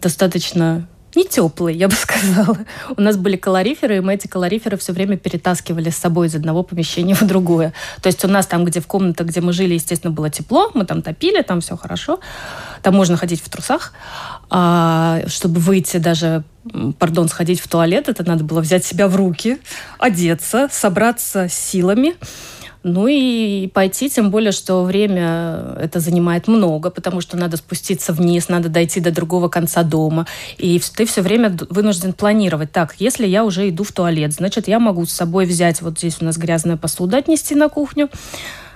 достаточно 0.00 0.86
не 1.14 1.24
теплый, 1.24 1.76
я 1.76 1.88
бы 1.88 1.94
сказала. 1.98 2.56
У 2.96 3.00
нас 3.00 3.16
были 3.16 3.36
калориферы, 3.36 3.98
и 3.98 4.00
мы 4.00 4.14
эти 4.14 4.26
калориферы 4.26 4.78
все 4.78 4.92
время 4.92 5.18
перетаскивали 5.18 5.90
с 5.90 5.96
собой 5.96 6.28
из 6.28 6.34
одного 6.34 6.62
помещения 6.62 7.14
в 7.14 7.22
другое. 7.26 7.74
То 8.00 8.06
есть 8.06 8.24
у 8.24 8.28
нас 8.28 8.46
там, 8.46 8.64
где 8.64 8.80
в 8.80 8.86
комнатах, 8.86 9.26
где 9.26 9.40
мы 9.42 9.52
жили, 9.52 9.74
естественно, 9.74 10.12
было 10.12 10.30
тепло, 10.30 10.70
мы 10.72 10.86
там 10.86 11.02
топили, 11.02 11.42
там 11.42 11.60
все 11.60 11.76
хорошо. 11.76 12.20
Там 12.82 12.94
можно 12.94 13.16
ходить 13.16 13.42
в 13.42 13.48
трусах. 13.50 13.92
А 14.48 15.20
чтобы 15.26 15.60
выйти 15.60 15.98
даже, 15.98 16.44
пардон, 16.98 17.28
сходить 17.28 17.60
в 17.60 17.68
туалет, 17.68 18.08
это 18.08 18.26
надо 18.26 18.44
было 18.44 18.60
взять 18.60 18.84
себя 18.86 19.08
в 19.08 19.16
руки, 19.16 19.58
одеться, 19.98 20.68
собраться 20.70 21.48
силами, 21.48 22.14
Ну 22.84 23.08
и 23.08 23.66
пойти, 23.68 24.08
тем 24.08 24.30
более, 24.30 24.52
что 24.52 24.84
время 24.84 25.76
это 25.80 25.98
занимает 26.00 26.46
много, 26.46 26.90
потому 26.90 27.20
что 27.20 27.36
надо 27.36 27.56
спуститься 27.56 28.12
вниз, 28.12 28.48
надо 28.48 28.68
дойти 28.68 29.00
до 29.00 29.10
другого 29.10 29.48
конца 29.48 29.82
дома. 29.82 30.26
И 30.58 30.80
ты 30.96 31.04
все 31.04 31.22
время 31.22 31.56
вынужден 31.70 32.12
планировать. 32.12 32.70
Так, 32.70 32.94
если 32.98 33.26
я 33.26 33.44
уже 33.44 33.68
иду 33.68 33.82
в 33.82 33.92
туалет, 33.92 34.32
значит, 34.32 34.68
я 34.68 34.78
могу 34.78 35.04
с 35.06 35.12
собой 35.12 35.46
взять, 35.46 35.82
вот 35.82 35.98
здесь 35.98 36.18
у 36.20 36.24
нас 36.24 36.38
грязная 36.38 36.76
посуда 36.76 37.18
отнести 37.18 37.54
на 37.54 37.68
кухню, 37.68 38.08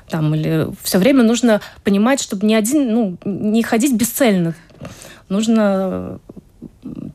там, 0.08 0.34
или 0.34 0.68
все 0.82 0.98
время 0.98 1.22
нужно 1.22 1.60
понимать, 1.84 2.20
чтобы 2.20 2.46
не 2.46 2.54
один, 2.54 2.92
ну, 2.92 3.18
не 3.24 3.62
ходить 3.62 3.94
бесцельно. 3.94 4.54
Нужно 5.28 6.18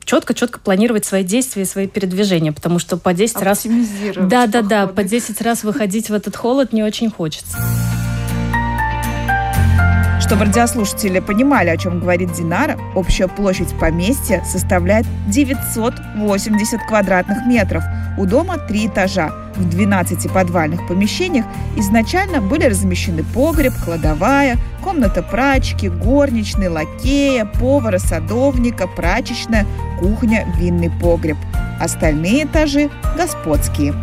четко-четко 0.04 0.60
планировать 0.60 1.04
свои 1.04 1.24
действия 1.24 1.62
и 1.62 1.66
свои 1.66 1.86
передвижения, 1.86 2.52
потому 2.52 2.78
что 2.78 2.96
по 2.96 3.12
10 3.12 3.36
раз... 3.42 3.66
Да, 4.28 4.46
да, 4.46 4.62
да, 4.62 4.86
по 4.86 5.04
10 5.04 5.40
раз 5.42 5.64
выходить 5.64 6.08
в 6.08 6.14
этот 6.14 6.36
холод 6.36 6.72
не 6.72 6.82
очень 6.82 7.10
хочется. 7.10 7.58
Чтобы 10.28 10.44
радиослушатели 10.44 11.20
понимали, 11.20 11.70
о 11.70 11.78
чем 11.78 12.00
говорит 12.00 12.34
Динара, 12.34 12.78
общая 12.94 13.28
площадь 13.28 13.72
поместья 13.80 14.44
составляет 14.44 15.06
980 15.28 16.82
квадратных 16.86 17.46
метров. 17.46 17.82
У 18.18 18.26
дома 18.26 18.58
три 18.58 18.88
этажа. 18.88 19.32
В 19.56 19.66
12 19.66 20.30
подвальных 20.30 20.86
помещениях 20.86 21.46
изначально 21.76 22.42
были 22.42 22.64
размещены 22.64 23.24
погреб, 23.24 23.72
кладовая, 23.82 24.58
комната 24.84 25.22
прачки, 25.22 25.88
горничной, 25.88 26.68
лакея, 26.68 27.46
повара, 27.46 27.98
садовника, 27.98 28.86
прачечная, 28.86 29.64
кухня, 29.98 30.46
винный 30.58 30.90
погреб. 30.90 31.38
Остальные 31.80 32.44
этажи– 32.44 32.90
господские. 33.16 33.94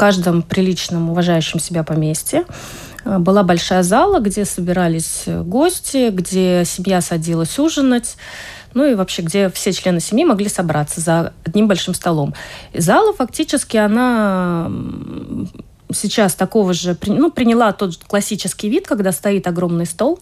Каждом 0.00 0.40
приличном, 0.40 1.10
уважающем 1.10 1.60
себя 1.60 1.82
поместье 1.82 2.44
э, 3.04 3.18
была 3.18 3.42
большая 3.42 3.82
зала, 3.82 4.18
где 4.18 4.46
собирались 4.46 5.24
гости, 5.26 6.08
где 6.08 6.64
семья 6.64 7.02
садилась 7.02 7.58
ужинать 7.58 8.16
ну 8.72 8.86
и 8.86 8.94
вообще, 8.94 9.22
где 9.22 9.50
все 9.50 9.72
члены 9.72 9.98
семьи 9.98 10.24
могли 10.24 10.48
собраться 10.48 11.00
за 11.00 11.32
одним 11.44 11.66
большим 11.66 11.92
столом. 11.92 12.34
И 12.72 12.80
зала 12.80 13.12
фактически 13.12 13.76
она 13.76 14.70
сейчас 15.92 16.34
такого 16.34 16.72
же, 16.72 16.96
ну, 17.06 17.32
приняла 17.32 17.72
тот 17.72 17.96
классический 17.96 18.70
вид, 18.70 18.86
когда 18.86 19.10
стоит 19.10 19.48
огромный 19.48 19.86
стол, 19.86 20.20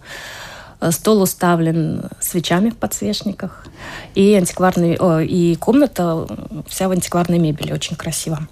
э, 0.80 0.90
Стол 0.90 1.22
уставлен 1.22 2.08
свечами 2.20 2.70
в 2.70 2.76
подсвечниках. 2.76 3.66
И, 4.14 4.34
антикварный, 4.34 4.96
о, 4.98 5.20
и 5.20 5.54
комната 5.56 6.26
вся 6.66 6.88
в 6.88 6.92
антикварной 6.92 7.38
мебели. 7.38 7.72
Очень 7.72 7.96
красиво. 7.96 8.48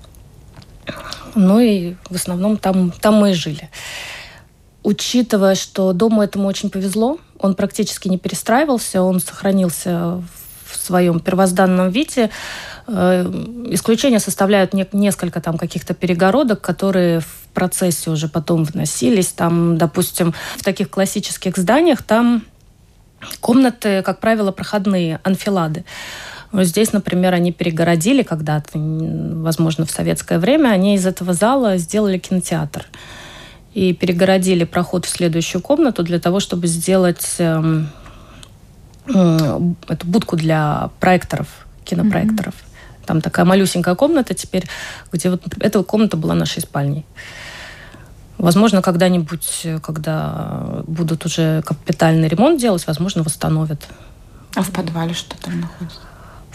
Ну 1.35 1.61
и 1.61 1.95
в 2.09 2.15
основном 2.15 2.57
там, 2.57 2.91
там 2.91 3.15
мы 3.15 3.33
и 3.33 3.35
жили. 3.35 3.71
Учитывая, 4.83 5.55
что 5.55 5.93
дому 5.93 6.23
этому 6.23 6.47
очень 6.47 6.71
повезло, 6.71 7.19
он 7.39 7.55
практически 7.55 8.09
не 8.09 8.19
перестраивался, 8.19 9.03
он 9.03 9.21
сохранился 9.21 10.23
в 10.65 10.77
своем 10.77 11.21
первозданном 11.21 11.91
виде. 11.91 12.31
Э, 12.87 13.25
исключения 13.71 14.21
составляют 14.21 14.73
несколько 14.93 15.41
там 15.41 15.59
каких-то 15.59 15.95
перегородок, 15.95 16.61
которые 16.61 17.21
в 17.21 17.49
процессе 17.53 18.11
уже 18.11 18.29
потом 18.29 18.65
вносились. 18.65 19.29
Там, 19.29 19.77
допустим, 19.77 20.35
в 20.57 20.63
таких 20.63 20.91
классических 20.91 21.57
зданиях 21.57 22.03
там 22.03 22.45
комнаты, 23.41 24.03
как 24.03 24.21
правило, 24.21 24.53
проходные, 24.53 25.21
анфилады. 25.25 25.85
Здесь, 26.53 26.93
например, 26.93 27.35
они 27.35 27.53
перегородили 27.53 28.23
когда-то, 28.23 28.79
возможно, 28.79 29.85
в 29.85 29.91
советское 29.91 30.39
время, 30.39 30.69
они 30.69 30.95
из 30.95 31.07
этого 31.07 31.33
зала 31.33 31.77
сделали 31.77 32.19
кинотеатр. 32.19 32.87
И 33.75 33.93
перегородили 33.93 34.65
проход 34.65 35.05
в 35.05 35.09
следующую 35.09 35.61
комнату 35.61 36.03
для 36.03 36.19
того, 36.19 36.41
чтобы 36.41 36.67
сделать 36.67 37.35
э, 37.39 37.83
э, 39.15 39.61
эту 39.89 40.07
будку 40.07 40.37
для 40.37 40.91
проекторов, 40.99 41.67
кинопроекторов. 41.85 42.55
Mm-hmm. 42.55 43.07
Там 43.07 43.21
такая 43.21 43.45
малюсенькая 43.45 43.95
комната 43.95 44.33
теперь, 44.33 44.67
где 45.13 45.31
вот 45.31 45.43
эта 45.61 45.83
комната 45.83 46.17
была 46.17 46.35
нашей 46.35 46.63
спальней. 46.63 47.05
Возможно, 48.39 48.83
когда-нибудь, 48.83 49.67
когда 49.83 50.83
будут 50.87 51.25
уже 51.27 51.63
капитальный 51.63 52.29
ремонт 52.29 52.61
делать, 52.61 52.87
возможно, 52.87 53.23
восстановят. 53.23 53.87
А 54.55 54.63
в 54.63 54.71
подвале 54.71 55.15
что 55.15 55.37
там 55.39 55.61
находится? 55.61 56.01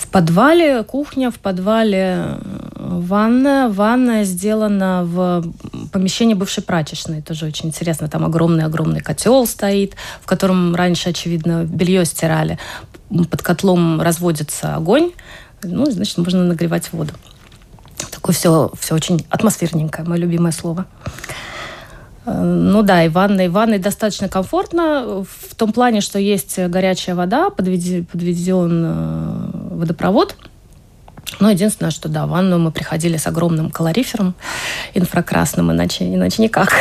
В 0.02 0.08
подвале 0.08 0.84
кухня, 0.84 1.30
в 1.30 1.38
подвале 1.38 2.40
ванная. 2.76 3.70
Ванная 3.70 4.24
сделана 4.24 5.04
в 5.06 5.44
помещении 5.92 6.34
бывшей 6.34 6.64
прачечной. 6.64 7.22
Тоже 7.22 7.46
очень 7.46 7.68
интересно. 7.68 8.10
Там 8.10 8.26
огромный-огромный 8.26 9.02
котел 9.02 9.46
стоит, 9.46 9.96
в 10.22 10.26
котором 10.26 10.76
раньше, 10.76 11.10
очевидно, 11.10 11.66
белье 11.66 12.04
стирали. 12.06 12.58
Под 13.10 13.44
котлом 13.44 14.02
разводится 14.02 14.76
огонь. 14.76 15.12
Ну, 15.62 15.86
значит, 15.86 16.18
можно 16.18 16.44
нагревать 16.44 16.92
воду. 16.92 17.14
Такое 18.10 18.34
все, 18.34 18.72
все 18.80 18.96
очень 18.96 19.24
атмосферненькое, 19.30 20.08
мое 20.08 20.20
любимое 20.20 20.52
слово. 20.52 20.88
Ну 22.26 22.82
да, 22.82 23.04
и 23.04 23.10
ванной, 23.10 23.50
ванной 23.50 23.78
достаточно 23.78 24.30
комфортно 24.30 25.26
в 25.28 25.56
том 25.56 25.74
плане, 25.74 26.02
что 26.02 26.18
есть 26.20 26.58
горячая 26.58 27.16
вода, 27.16 27.50
подведен, 27.50 28.06
подведен 28.06 28.84
э, 28.86 29.61
водопровод. 29.82 30.36
Но 31.40 31.50
единственное, 31.50 31.92
что 31.92 32.10
да, 32.10 32.26
в 32.26 32.30
ванну 32.30 32.60
мы 32.60 32.72
приходили 32.72 33.18
с 33.18 33.28
огромным 33.28 33.70
калорифером 33.70 34.36
инфракрасным, 34.94 35.72
иначе, 35.72 36.14
иначе 36.14 36.42
никак. 36.42 36.74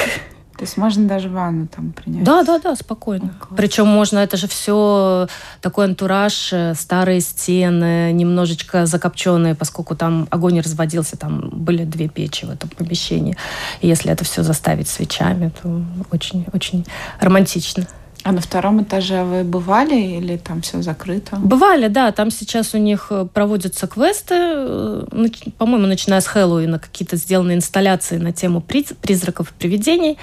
То 0.60 0.64
есть 0.64 0.76
можно 0.76 1.08
даже 1.08 1.30
ванну 1.30 1.68
там 1.68 1.92
принять? 1.92 2.22
Да, 2.22 2.42
да, 2.42 2.58
да, 2.58 2.76
спокойно. 2.76 3.32
О, 3.40 3.54
Причем 3.54 3.86
можно, 3.86 4.18
это 4.18 4.36
же 4.36 4.46
все 4.46 5.26
такой 5.62 5.86
антураж, 5.86 6.52
э, 6.52 6.74
старые 6.74 7.22
стены, 7.22 8.12
немножечко 8.12 8.84
закопченные, 8.84 9.54
поскольку 9.54 9.96
там 9.96 10.28
огонь 10.28 10.52
не 10.52 10.60
разводился, 10.60 11.16
там 11.16 11.48
были 11.50 11.84
две 11.84 12.08
печи 12.08 12.44
в 12.44 12.50
этом 12.50 12.68
помещении. 12.68 13.38
И 13.80 13.88
если 13.88 14.12
это 14.12 14.24
все 14.24 14.42
заставить 14.42 14.88
свечами, 14.88 15.50
то 15.62 15.82
очень-очень 16.12 16.84
романтично. 17.20 17.86
А 18.22 18.32
на 18.32 18.40
втором 18.40 18.82
этаже 18.82 19.24
вы 19.24 19.44
бывали 19.44 19.98
или 19.98 20.36
там 20.36 20.60
все 20.60 20.82
закрыто? 20.82 21.36
Бывали, 21.36 21.88
да. 21.88 22.12
Там 22.12 22.30
сейчас 22.30 22.74
у 22.74 22.78
них 22.78 23.06
э, 23.10 23.26
проводятся 23.32 23.86
квесты, 23.86 24.34
э, 24.36 25.28
по-моему, 25.56 25.86
начиная 25.86 26.20
с 26.20 26.26
Хэллоуина, 26.26 26.78
какие-то 26.78 27.16
сделаны 27.16 27.54
инсталляции 27.54 28.18
на 28.18 28.32
тему 28.32 28.60
призраков 28.60 29.50
и 29.50 29.54
привидений. 29.54 30.18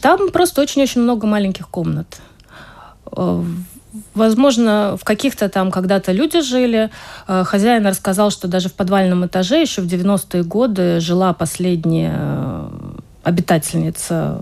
Там 0.00 0.30
просто 0.30 0.60
очень-очень 0.60 1.00
много 1.00 1.26
маленьких 1.26 1.68
комнат. 1.68 2.20
Э, 3.10 3.42
возможно, 4.14 4.96
в 5.00 5.04
каких-то 5.04 5.48
там 5.48 5.72
когда-то 5.72 6.12
люди 6.12 6.40
жили. 6.42 6.90
Хозяин 7.26 7.86
рассказал, 7.88 8.30
что 8.30 8.46
даже 8.46 8.68
в 8.68 8.74
подвальном 8.74 9.26
этаже 9.26 9.60
еще 9.60 9.82
в 9.82 9.86
90-е 9.86 10.44
годы 10.44 11.00
жила 11.00 11.32
последняя 11.32 12.70
обитательница 13.24 14.38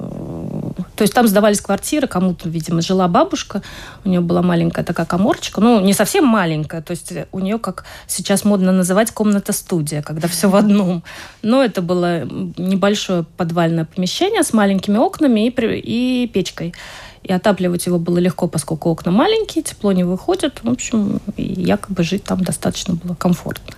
то 0.96 1.02
есть 1.02 1.14
там 1.14 1.28
сдавались 1.28 1.60
квартиры, 1.60 2.06
кому-то, 2.06 2.48
видимо, 2.48 2.80
жила 2.80 3.06
бабушка, 3.06 3.62
у 4.04 4.08
нее 4.08 4.20
была 4.20 4.42
маленькая 4.42 4.84
такая 4.84 5.06
коморочка, 5.06 5.60
ну, 5.60 5.78
не 5.80 5.92
совсем 5.92 6.26
маленькая, 6.26 6.80
то 6.80 6.92
есть 6.92 7.12
у 7.32 7.38
нее, 7.38 7.58
как 7.58 7.84
сейчас 8.06 8.44
модно 8.44 8.72
называть, 8.72 9.10
комната-студия, 9.10 10.02
когда 10.02 10.26
все 10.26 10.48
в 10.48 10.56
одном. 10.56 11.04
Но 11.42 11.62
это 11.62 11.82
было 11.82 12.24
небольшое 12.24 13.24
подвальное 13.36 13.84
помещение 13.84 14.42
с 14.42 14.52
маленькими 14.52 14.96
окнами 14.96 15.46
и, 15.46 15.50
и 15.50 16.26
печкой. 16.28 16.74
И 17.22 17.32
отапливать 17.32 17.84
его 17.86 17.98
было 17.98 18.18
легко, 18.18 18.46
поскольку 18.46 18.88
окна 18.88 19.10
маленькие, 19.10 19.64
тепло 19.64 19.92
не 19.92 20.04
выходит. 20.04 20.60
В 20.62 20.70
общем, 20.70 21.20
якобы 21.36 22.04
жить 22.04 22.24
там 22.24 22.42
достаточно 22.42 22.94
было 22.94 23.14
комфортно. 23.14 23.74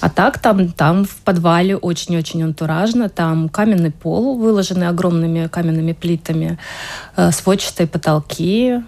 А 0.00 0.08
так 0.08 0.38
там, 0.38 0.68
там 0.72 1.04
в 1.04 1.16
подвале 1.16 1.76
очень-очень 1.76 2.42
антуражно. 2.42 3.08
Там 3.08 3.48
каменный 3.48 3.90
пол, 3.90 4.36
выложенный 4.36 4.88
огромными 4.88 5.48
каменными 5.48 5.92
плитами, 5.92 6.58
э, 7.16 7.30
сводчатые 7.32 7.86
потолки. 7.86 8.82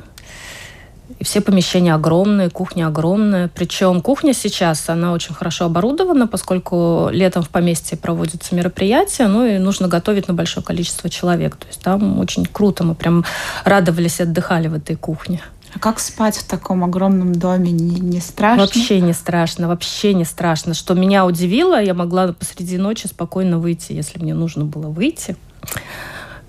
И 1.18 1.24
все 1.24 1.40
помещения 1.40 1.94
огромные, 1.94 2.48
кухня 2.48 2.86
огромная. 2.86 3.48
Причем 3.48 4.00
кухня 4.00 4.32
сейчас, 4.32 4.88
она 4.88 5.12
очень 5.12 5.34
хорошо 5.34 5.66
оборудована, 5.66 6.26
поскольку 6.26 7.08
летом 7.10 7.42
в 7.42 7.50
поместье 7.50 7.98
проводятся 7.98 8.54
мероприятия, 8.54 9.26
ну 9.26 9.44
и 9.44 9.58
нужно 9.58 9.88
готовить 9.88 10.28
на 10.28 10.34
большое 10.34 10.64
количество 10.64 11.10
человек. 11.10 11.56
То 11.56 11.66
есть 11.66 11.82
там 11.82 12.18
очень 12.20 12.46
круто, 12.46 12.84
мы 12.84 12.94
прям 12.94 13.24
радовались 13.64 14.20
и 14.20 14.22
отдыхали 14.22 14.68
в 14.68 14.74
этой 14.74 14.96
кухне. 14.96 15.42
А 15.74 15.78
как 15.78 16.00
спать 16.00 16.36
в 16.36 16.46
таком 16.46 16.84
огромном 16.84 17.32
доме? 17.32 17.70
Не, 17.70 18.00
не 18.00 18.20
страшно? 18.20 18.64
Вообще 18.64 19.00
не 19.00 19.12
страшно, 19.12 19.68
вообще 19.68 20.14
не 20.14 20.24
страшно. 20.24 20.74
Что 20.74 20.94
меня 20.94 21.24
удивило, 21.24 21.80
я 21.80 21.94
могла 21.94 22.32
посреди 22.32 22.76
ночи 22.76 23.06
спокойно 23.06 23.58
выйти, 23.58 23.92
если 23.92 24.18
мне 24.18 24.34
нужно 24.34 24.64
было 24.64 24.88
выйти. 24.88 25.36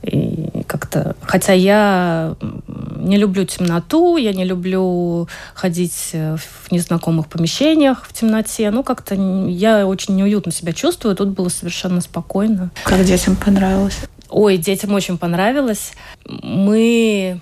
И 0.03 0.63
как-то... 0.65 1.15
Хотя 1.21 1.53
я 1.53 2.35
не 2.95 3.17
люблю 3.17 3.45
темноту, 3.45 4.17
я 4.17 4.33
не 4.33 4.45
люблю 4.45 5.27
ходить 5.53 6.09
э, 6.13 6.37
в 6.37 6.71
незнакомых 6.71 7.27
помещениях 7.27 8.05
в 8.05 8.13
темноте. 8.13 8.71
Ну, 8.71 8.83
как-то 8.83 9.15
я 9.15 9.85
очень 9.85 10.15
неуютно 10.15 10.51
себя 10.51 10.73
чувствую. 10.73 11.15
Тут 11.15 11.29
было 11.29 11.49
совершенно 11.49 12.01
спокойно. 12.01 12.71
Как 12.83 13.03
детям 13.03 13.35
понравилось? 13.35 13.99
Ой, 14.29 14.57
детям 14.57 14.93
очень 14.93 15.17
понравилось. 15.17 15.93
Мы 16.25 17.39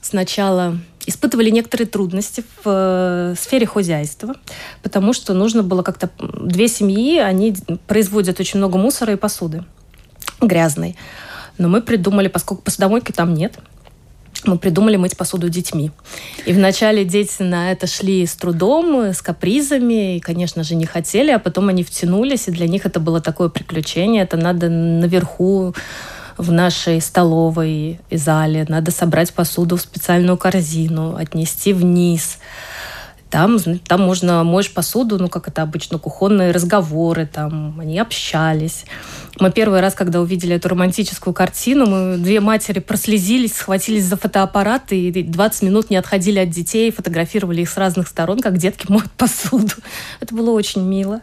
сначала 0.00 0.78
испытывали 1.06 1.50
некоторые 1.50 1.86
трудности 1.86 2.44
в 2.62 2.62
э, 2.64 3.34
сфере 3.38 3.66
хозяйства, 3.66 4.34
потому 4.82 5.12
что 5.12 5.34
нужно 5.34 5.62
было 5.62 5.82
как-то... 5.82 6.10
Две 6.18 6.68
семьи, 6.68 7.18
они 7.18 7.54
производят 7.86 8.40
очень 8.40 8.58
много 8.58 8.78
мусора 8.78 9.12
и 9.14 9.16
посуды 9.16 9.64
грязной. 10.40 10.96
Но 11.58 11.68
мы 11.68 11.82
придумали, 11.82 12.28
поскольку 12.28 12.62
посудомойки 12.62 13.12
там 13.12 13.34
нет, 13.34 13.58
мы 14.44 14.58
придумали 14.58 14.96
мыть 14.96 15.16
посуду 15.16 15.48
детьми. 15.48 15.92
И 16.46 16.52
вначале 16.52 17.04
дети 17.04 17.42
на 17.42 17.70
это 17.70 17.86
шли 17.86 18.26
с 18.26 18.34
трудом, 18.34 19.12
с 19.12 19.22
капризами, 19.22 20.16
и, 20.16 20.20
конечно 20.20 20.64
же, 20.64 20.74
не 20.74 20.86
хотели, 20.86 21.30
а 21.30 21.38
потом 21.38 21.68
они 21.68 21.84
втянулись, 21.84 22.48
и 22.48 22.50
для 22.50 22.66
них 22.66 22.86
это 22.86 22.98
было 22.98 23.20
такое 23.20 23.48
приключение. 23.48 24.24
Это 24.24 24.36
надо 24.36 24.68
наверху 24.68 25.74
в 26.36 26.52
нашей 26.52 27.00
столовой 27.00 28.00
и 28.10 28.16
зале, 28.16 28.64
надо 28.68 28.90
собрать 28.90 29.32
посуду 29.32 29.76
в 29.76 29.80
специальную 29.80 30.36
корзину, 30.36 31.16
отнести 31.16 31.72
вниз. 31.72 32.38
Там, 33.32 33.58
там 33.58 34.02
можно 34.02 34.44
моешь 34.44 34.70
посуду, 34.74 35.18
ну, 35.18 35.30
как 35.30 35.48
это 35.48 35.62
обычно, 35.62 35.98
кухонные 35.98 36.50
разговоры, 36.50 37.24
там 37.26 37.80
они 37.80 37.98
общались. 37.98 38.84
Мы 39.40 39.50
первый 39.50 39.80
раз, 39.80 39.94
когда 39.94 40.20
увидели 40.20 40.54
эту 40.54 40.68
романтическую 40.68 41.32
картину, 41.32 41.86
мы 41.86 42.18
две 42.18 42.40
матери 42.40 42.78
прослезились, 42.80 43.54
схватились 43.56 44.04
за 44.04 44.18
фотоаппарат 44.18 44.92
и 44.92 45.22
20 45.22 45.62
минут 45.62 45.88
не 45.88 45.96
отходили 45.96 46.40
от 46.40 46.50
детей, 46.50 46.92
фотографировали 46.92 47.62
их 47.62 47.70
с 47.70 47.78
разных 47.78 48.06
сторон, 48.06 48.40
как 48.40 48.58
детки 48.58 48.84
моют 48.90 49.10
посуду. 49.12 49.76
Это 50.20 50.34
было 50.34 50.50
очень 50.50 50.82
мило. 50.82 51.22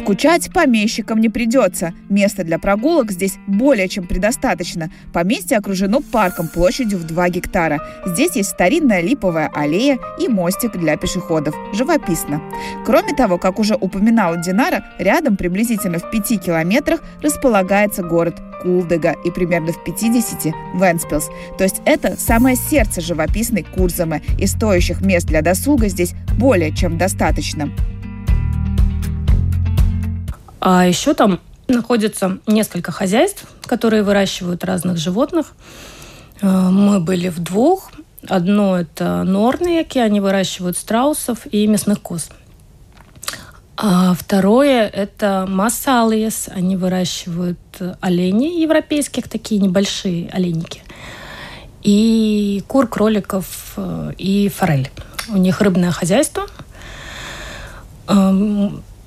Скучать 0.00 0.50
помещикам 0.50 1.20
не 1.20 1.28
придется. 1.28 1.92
Места 2.08 2.42
для 2.42 2.58
прогулок 2.58 3.12
здесь 3.12 3.34
более 3.46 3.86
чем 3.86 4.06
предостаточно. 4.06 4.90
Поместье 5.12 5.58
окружено 5.58 6.00
парком 6.00 6.48
площадью 6.48 6.98
в 6.98 7.04
2 7.04 7.28
гектара. 7.28 7.80
Здесь 8.06 8.34
есть 8.34 8.48
старинная 8.48 9.02
липовая 9.02 9.50
аллея 9.54 9.98
и 10.18 10.26
мостик 10.26 10.72
для 10.72 10.96
пешеходов. 10.96 11.54
Живописно. 11.74 12.40
Кроме 12.86 13.12
того, 13.12 13.36
как 13.36 13.58
уже 13.58 13.74
упоминала 13.74 14.38
Динара, 14.38 14.86
рядом 14.98 15.36
приблизительно 15.36 15.98
в 15.98 16.10
5 16.10 16.42
километрах 16.42 17.02
располагается 17.20 18.02
город 18.02 18.40
Кулдега 18.62 19.14
и 19.24 19.30
примерно 19.30 19.72
в 19.72 19.84
50 19.84 20.46
Венспилс. 20.80 21.28
То 21.58 21.64
есть 21.64 21.82
это 21.84 22.16
самое 22.18 22.56
сердце 22.56 23.02
живописной 23.02 23.64
Курзамы, 23.64 24.22
и 24.38 24.46
стоящих 24.46 25.02
мест 25.02 25.26
для 25.26 25.42
досуга 25.42 25.88
здесь 25.88 26.14
более 26.38 26.74
чем 26.74 26.96
достаточно. 26.96 27.70
А 30.60 30.86
еще 30.86 31.14
там 31.14 31.40
находится 31.68 32.38
несколько 32.46 32.92
хозяйств, 32.92 33.44
которые 33.62 34.02
выращивают 34.02 34.64
разных 34.64 34.98
животных. 34.98 35.52
Э, 36.42 36.46
мы 36.46 37.00
были 37.00 37.28
в 37.28 37.38
двух. 37.40 37.90
Одно 38.28 38.78
это 38.78 39.22
Норнеки, 39.24 39.98
они 39.98 40.20
выращивают 40.20 40.76
страусов 40.76 41.46
и 41.50 41.66
мясных 41.66 42.02
коз. 42.02 42.28
А 43.82 44.12
второе 44.12 44.86
это 44.86 45.46
Массалиес, 45.48 46.50
они 46.54 46.76
выращивают 46.76 47.58
оленей 48.02 48.60
европейских, 48.60 49.26
такие 49.26 49.58
небольшие 49.58 50.28
оленики. 50.28 50.82
И 51.82 52.62
кур, 52.68 52.86
кроликов 52.86 53.72
э, 53.76 54.12
и 54.18 54.50
форель. 54.50 54.90
У 55.30 55.38
них 55.38 55.62
рыбное 55.62 55.92
хозяйство. 55.92 56.46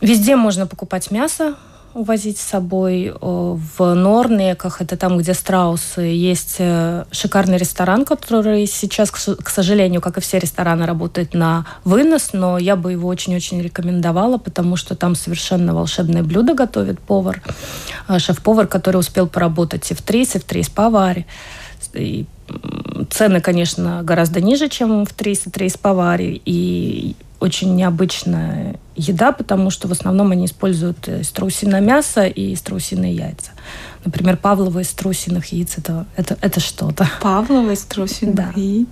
Везде 0.04 0.36
можно 0.36 0.68
покупать 0.68 1.12
мясо, 1.12 1.56
увозить 1.94 2.38
с 2.38 2.42
собой. 2.42 3.14
В 3.22 3.94
Норнеках, 3.94 4.82
это 4.82 4.98
там, 4.98 5.18
где 5.18 5.34
страусы, 5.34 6.02
есть 6.02 6.58
э, 6.60 7.06
шикарный 7.12 7.58
ресторан, 7.58 8.04
который 8.04 8.66
сейчас, 8.68 9.12
к 9.12 9.50
сожалению, 9.50 10.02
как 10.02 10.18
и 10.18 10.22
все 10.22 10.40
рестораны, 10.40 10.86
работает 10.86 11.34
на 11.34 11.66
вынос, 11.86 12.32
но 12.34 12.58
я 12.58 12.76
бы 12.76 12.92
его 12.92 13.08
очень-очень 13.08 13.62
рекомендовала, 13.62 14.38
потому 14.38 14.76
что 14.76 14.96
там 14.96 15.16
совершенно 15.16 15.74
волшебное 15.74 16.24
блюдо 16.24 16.54
готовит 16.54 17.00
повар, 17.00 17.42
э, 18.10 18.20
шеф-повар, 18.20 18.68
который 18.68 18.98
успел 18.98 19.28
поработать 19.28 19.90
и 19.92 19.94
в 19.94 20.02
Трис, 20.02 20.36
и 20.36 20.40
в 20.40 20.44
Трис 20.44 20.70
Паваре. 20.70 21.26
И 21.94 22.26
цены, 23.10 23.40
конечно, 23.40 24.02
гораздо 24.04 24.42
ниже, 24.42 24.68
чем 24.68 25.06
в 25.06 25.14
Трис 25.14 25.48
и 25.48 25.50
Трис 25.50 25.78
Паваре, 25.78 26.42
и 26.44 27.16
очень 27.44 27.76
необычная 27.76 28.80
еда, 28.96 29.34
потому 29.34 29.70
что 29.70 29.90
в 29.90 29.92
основном 29.92 30.32
они 30.32 30.46
используют 30.46 31.08
э, 31.08 31.24
страусиное 31.24 31.82
мясо 31.82 32.26
и 32.26 32.56
страусиные 32.56 33.14
яйца. 33.14 33.52
Например, 34.06 34.38
Павлова 34.38 34.80
из 34.80 34.90
страусиных 34.90 35.48
яиц 35.48 35.78
это, 35.78 36.06
это, 36.16 36.38
это 36.40 36.62
что-то. 36.62 37.10
Павлова 37.22 37.72
из 37.72 37.82
страусиных 37.82 38.36
да. 38.36 38.52
яиц? 38.56 38.88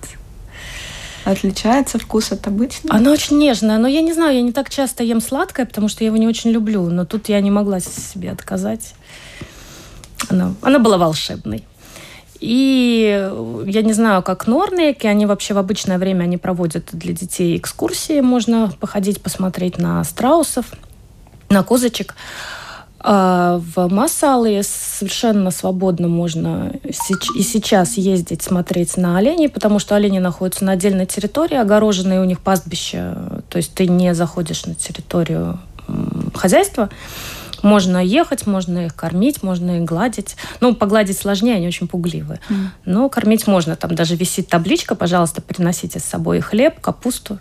Отличается 1.24 1.98
вкус 1.98 2.30
от 2.32 2.46
обычного? 2.46 2.94
Она 2.94 3.12
очень 3.12 3.38
нежная, 3.38 3.78
но 3.78 3.88
я 3.88 4.02
не 4.02 4.12
знаю, 4.12 4.34
я 4.34 4.42
не 4.42 4.52
так 4.52 4.68
часто 4.68 5.02
ем 5.02 5.22
сладкое, 5.22 5.64
потому 5.64 5.88
что 5.88 6.04
я 6.04 6.08
его 6.08 6.18
не 6.18 6.28
очень 6.28 6.50
люблю, 6.50 6.90
но 6.90 7.06
тут 7.06 7.30
я 7.30 7.40
не 7.40 7.50
могла 7.50 7.80
себе 7.80 8.30
отказать. 8.32 8.94
Она, 10.28 10.54
она 10.60 10.78
была 10.78 10.98
волшебной. 10.98 11.64
И 12.42 13.30
я 13.66 13.82
не 13.82 13.92
знаю, 13.92 14.20
как 14.24 14.48
норнеки, 14.48 15.06
они 15.06 15.26
вообще 15.26 15.54
в 15.54 15.58
обычное 15.58 15.96
время 15.96 16.24
они 16.24 16.38
проводят 16.38 16.88
для 16.90 17.12
детей 17.12 17.56
экскурсии. 17.56 18.20
Можно 18.20 18.72
походить, 18.80 19.22
посмотреть 19.22 19.78
на 19.78 20.02
страусов, 20.02 20.66
на 21.50 21.62
козочек. 21.62 22.16
А 22.98 23.60
в 23.74 23.88
Масалы 23.88 24.60
совершенно 24.64 25.52
свободно 25.52 26.08
можно 26.08 26.72
и 26.82 27.42
сейчас 27.42 27.94
ездить, 27.94 28.42
смотреть 28.42 28.96
на 28.96 29.18
оленей, 29.18 29.48
потому 29.48 29.78
что 29.78 29.94
олени 29.94 30.18
находятся 30.18 30.64
на 30.64 30.72
отдельной 30.72 31.06
территории, 31.06 31.56
огороженные 31.56 32.20
у 32.20 32.24
них 32.24 32.40
пастбища, 32.40 33.42
то 33.48 33.56
есть 33.56 33.72
ты 33.74 33.86
не 33.86 34.14
заходишь 34.14 34.66
на 34.66 34.74
территорию 34.74 35.60
хозяйства. 36.34 36.90
Можно 37.62 38.04
ехать, 38.04 38.46
можно 38.46 38.86
их 38.86 38.94
кормить, 38.94 39.42
можно 39.42 39.78
их 39.78 39.84
гладить. 39.84 40.36
Ну, 40.60 40.74
погладить 40.74 41.18
сложнее, 41.18 41.56
они 41.56 41.68
очень 41.68 41.88
пугливые. 41.88 42.40
Mm. 42.48 42.54
Но 42.84 43.08
кормить 43.08 43.46
можно. 43.46 43.76
Там 43.76 43.94
даже 43.94 44.16
висит 44.16 44.48
табличка, 44.48 44.94
пожалуйста, 44.94 45.40
приносите 45.40 46.00
с 46.00 46.04
собой 46.04 46.40
хлеб, 46.40 46.80
капусту. 46.80 47.38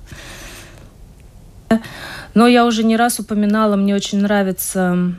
Но 2.33 2.47
я 2.47 2.65
уже 2.65 2.83
не 2.83 2.97
раз 2.97 3.19
упоминала, 3.19 3.75
мне 3.75 3.95
очень 3.95 4.19
нравится 4.19 5.15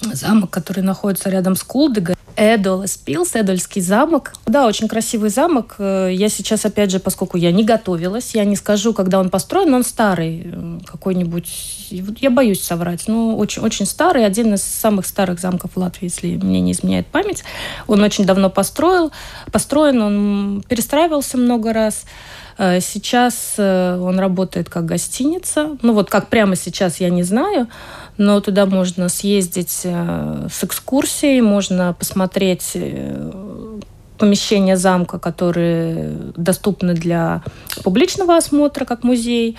замок, 0.00 0.50
который 0.50 0.82
находится 0.82 1.30
рядом 1.30 1.56
с 1.56 1.62
Кулдыгой. 1.62 2.16
Эдол 2.36 2.86
Спилс, 2.88 3.36
Эдольский 3.36 3.80
замок. 3.80 4.32
Да, 4.46 4.66
очень 4.66 4.88
красивый 4.88 5.30
замок. 5.30 5.76
Э, 5.78 6.08
я 6.10 6.28
сейчас, 6.28 6.64
опять 6.64 6.90
же, 6.90 6.98
поскольку 6.98 7.36
я 7.36 7.52
не 7.52 7.62
готовилась, 7.62 8.34
я 8.34 8.44
не 8.44 8.56
скажу, 8.56 8.92
когда 8.92 9.20
он 9.20 9.30
построен, 9.30 9.72
он 9.72 9.84
старый 9.84 10.42
э, 10.44 10.78
какой-нибудь. 10.84 11.90
Я 12.20 12.30
боюсь 12.30 12.62
соврать, 12.62 13.06
но 13.06 13.36
очень, 13.36 13.62
очень 13.62 13.86
старый, 13.86 14.26
один 14.26 14.54
из 14.54 14.62
самых 14.64 15.06
старых 15.06 15.38
замков 15.38 15.72
в 15.74 15.78
Латвии, 15.78 16.06
если 16.06 16.36
мне 16.36 16.60
не 16.60 16.72
изменяет 16.72 17.06
память. 17.06 17.44
Он 17.86 18.02
очень 18.02 18.24
давно 18.24 18.50
построил, 18.50 19.12
построен, 19.52 20.02
он 20.02 20.64
перестраивался 20.68 21.38
много 21.38 21.72
раз. 21.72 22.04
Э, 22.58 22.80
сейчас 22.80 23.54
он 23.58 24.18
работает 24.18 24.68
как 24.68 24.86
гостиница. 24.86 25.76
Ну 25.82 25.92
вот 25.92 26.10
как 26.10 26.28
прямо 26.28 26.56
сейчас, 26.56 26.98
я 26.98 27.10
не 27.10 27.22
знаю 27.22 27.68
но 28.16 28.40
туда 28.40 28.66
можно 28.66 29.08
съездить 29.08 29.80
э, 29.84 30.48
с 30.50 30.64
экскурсией, 30.64 31.40
можно 31.40 31.94
посмотреть 31.98 32.72
э, 32.74 33.80
помещения 34.18 34.76
замка, 34.76 35.18
которые 35.18 36.12
доступны 36.36 36.94
для 36.94 37.42
публичного 37.82 38.36
осмотра, 38.36 38.84
как 38.84 39.02
музей. 39.02 39.56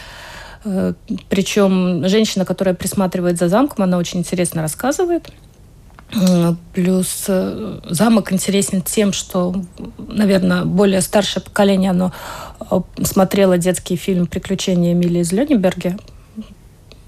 Э, 0.63 0.94
Причем 1.30 2.08
женщина, 2.08 2.46
которая 2.46 2.76
присматривает 2.76 3.38
за 3.38 3.50
замком, 3.50 3.84
она 3.84 3.98
очень 3.98 4.20
интересно 4.20 4.62
рассказывает. 4.62 5.30
Плюс 6.74 7.26
замок 7.89 8.32
интересен 8.32 8.84
тем, 8.84 9.12
что, 9.12 9.56
наверное, 9.98 10.63
более 10.63 11.02
старшее 11.02 11.41
поколение, 11.41 11.89
оно 11.89 12.13
смотрело 13.02 13.58
детский 13.58 13.96
фильм 13.96 14.28
«Приключения 14.28 14.94
Эмили 14.94 15.20
из 15.20 15.34
Лёниберге», 15.34 15.98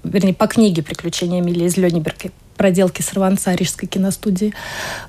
вернее, 0.04 0.34
по 0.34 0.46
книге 0.46 0.82
«Приключения 0.82 1.40
Эмилии 1.40 1.66
из 1.66 1.76
Лёниберга», 1.76 2.30
проделки 2.56 3.02
сорванца 3.02 3.54
Рижской 3.54 3.88
киностудии, 3.88 4.52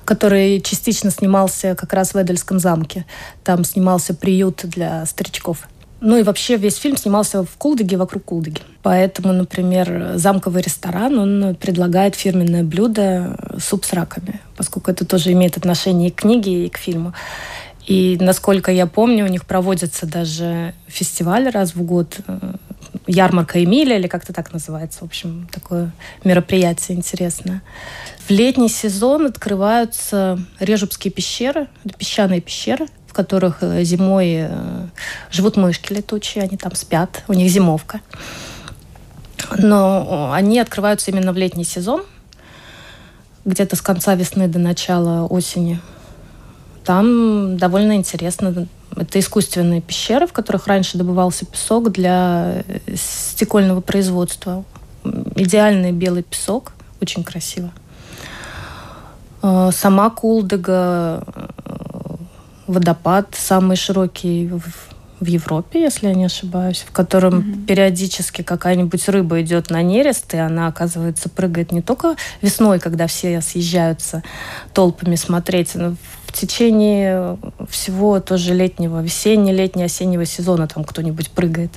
который 0.04 0.60
частично 0.60 1.10
снимался 1.10 1.74
как 1.74 1.92
раз 1.92 2.14
в 2.14 2.22
Эдельском 2.22 2.58
замке. 2.58 3.04
Там 3.44 3.64
снимался 3.64 4.14
приют 4.14 4.60
для 4.64 5.04
старичков. 5.04 5.68
Ну 6.00 6.16
и 6.16 6.22
вообще 6.22 6.56
весь 6.56 6.76
фильм 6.76 6.96
снимался 6.96 7.44
в 7.44 7.50
Кулдыге, 7.58 7.98
вокруг 7.98 8.24
Кулдыги. 8.24 8.62
Поэтому, 8.82 9.34
например, 9.34 10.12
замковый 10.14 10.62
ресторан, 10.62 11.18
он 11.18 11.54
предлагает 11.56 12.14
фирменное 12.14 12.62
блюдо 12.62 13.36
суп 13.58 13.84
с 13.84 13.92
раками, 13.92 14.40
поскольку 14.56 14.90
это 14.90 15.04
тоже 15.04 15.32
имеет 15.32 15.58
отношение 15.58 16.08
и 16.08 16.12
к 16.12 16.22
книге, 16.22 16.66
и 16.66 16.70
к 16.70 16.78
фильму. 16.78 17.12
И, 17.86 18.16
насколько 18.20 18.72
я 18.72 18.86
помню, 18.86 19.24
у 19.24 19.28
них 19.28 19.44
проводится 19.44 20.06
даже 20.06 20.74
фестиваль 20.86 21.50
раз 21.50 21.74
в 21.74 21.82
год, 21.82 22.20
э, 22.26 22.38
ярмарка 23.10 23.62
Эмилия, 23.62 23.98
или 23.98 24.06
как-то 24.06 24.32
так 24.32 24.52
называется. 24.52 25.00
В 25.00 25.04
общем, 25.04 25.48
такое 25.52 25.92
мероприятие 26.24 26.96
интересное. 26.96 27.62
В 28.26 28.30
летний 28.30 28.68
сезон 28.68 29.26
открываются 29.26 30.38
Режубские 30.58 31.12
пещеры, 31.12 31.66
песчаные 31.98 32.40
пещеры, 32.40 32.86
в 33.06 33.12
которых 33.12 33.58
э, 33.62 33.82
зимой 33.82 34.46
э, 34.48 34.86
живут 35.30 35.56
мышки 35.56 35.92
летучие, 35.92 36.44
они 36.44 36.56
там 36.56 36.74
спят, 36.74 37.24
у 37.26 37.32
них 37.32 37.50
зимовка. 37.50 38.00
Но 39.58 40.30
они 40.32 40.60
открываются 40.60 41.10
именно 41.10 41.32
в 41.32 41.36
летний 41.36 41.64
сезон, 41.64 42.04
где-то 43.44 43.74
с 43.74 43.82
конца 43.82 44.14
весны 44.14 44.46
до 44.46 44.58
начала 44.60 45.26
осени. 45.26 45.80
Там 46.84 47.56
довольно 47.56 47.96
интересно. 47.96 48.68
Это 48.96 49.18
искусственные 49.18 49.80
пещеры, 49.80 50.26
в 50.26 50.32
которых 50.32 50.66
раньше 50.66 50.98
добывался 50.98 51.46
песок 51.46 51.90
для 51.92 52.62
э, 52.66 52.96
стекольного 52.96 53.80
производства. 53.80 54.64
Идеальный 55.36 55.92
белый 55.92 56.22
песок, 56.22 56.72
очень 57.00 57.24
красиво. 57.24 57.70
Сама 59.40 60.10
Кулдыга 60.10 61.24
водопад 62.70 63.28
самый 63.32 63.76
широкий 63.76 64.48
в, 64.48 64.62
в 65.20 65.26
Европе, 65.26 65.82
если 65.82 66.06
я 66.06 66.14
не 66.14 66.24
ошибаюсь, 66.24 66.84
в 66.86 66.92
котором 66.92 67.40
mm-hmm. 67.40 67.66
периодически 67.66 68.42
какая-нибудь 68.42 69.08
рыба 69.08 69.40
идет 69.42 69.70
на 69.70 69.82
нерест, 69.82 70.32
и 70.34 70.36
она, 70.36 70.68
оказывается, 70.68 71.28
прыгает 71.28 71.72
не 71.72 71.82
только 71.82 72.16
весной, 72.42 72.78
когда 72.78 73.06
все 73.06 73.40
съезжаются 73.40 74.22
толпами 74.72 75.16
смотреть, 75.16 75.74
но 75.74 75.96
в 76.19 76.19
течение 76.32 77.38
всего 77.68 78.20
тоже 78.20 78.54
летнего, 78.54 79.00
весенне-летнего, 79.00 79.86
осеннего 79.86 80.24
сезона 80.24 80.68
там 80.68 80.84
кто-нибудь 80.84 81.30
прыгает. 81.30 81.72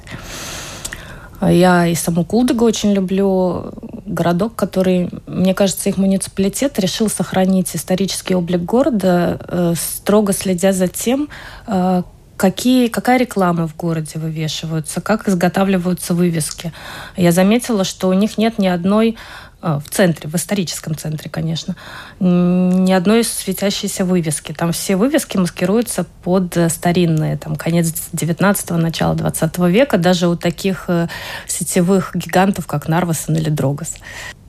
Я 1.41 1.87
и 1.87 1.95
саму 1.95 2.23
Кулдыгу 2.23 2.63
очень 2.65 2.93
люблю. 2.93 3.71
Городок, 4.05 4.55
который, 4.55 5.09
мне 5.27 5.53
кажется, 5.53 5.89
их 5.89 5.97
муниципалитет 5.97 6.77
решил 6.79 7.09
сохранить 7.09 7.75
исторический 7.75 8.35
облик 8.35 8.61
города, 8.61 9.39
э, 9.47 9.73
строго 9.75 10.33
следя 10.33 10.71
за 10.71 10.87
тем, 10.87 11.29
э, 11.67 12.03
какие, 12.37 12.87
какая 12.87 13.17
реклама 13.17 13.67
в 13.67 13.75
городе 13.75 14.19
вывешивается, 14.19 15.01
как 15.01 15.27
изготавливаются 15.27 16.13
вывески. 16.13 16.73
Я 17.15 17.31
заметила, 17.31 17.83
что 17.83 18.09
у 18.09 18.13
них 18.13 18.37
нет 18.37 18.59
ни 18.59 18.67
одной 18.67 19.17
в 19.63 19.89
центре, 19.89 20.30
в 20.30 20.36
историческом 20.36 20.95
центре, 20.95 21.30
конечно, 21.30 21.76
ни 22.19 22.91
одной 22.91 23.23
светящейся 23.23 24.04
вывески. 24.04 24.52
Там 24.52 24.73
все 24.73 24.95
вывески 24.95 25.38
маскируются 25.38 26.06
под 26.23 26.58
старинные, 26.69 27.38
там, 27.38 27.56
конец 27.56 27.93
19-го, 28.13 28.78
начало 28.78 29.15
20 29.15 29.58
века, 29.69 29.97
даже 29.97 30.28
у 30.28 30.36
таких 30.36 30.86
э, 30.89 31.08
сетевых 31.47 32.12
гигантов, 32.13 32.67
как 32.67 32.88
Нарвасон 32.88 33.36
или 33.38 33.49
Дрогос. 33.49 33.95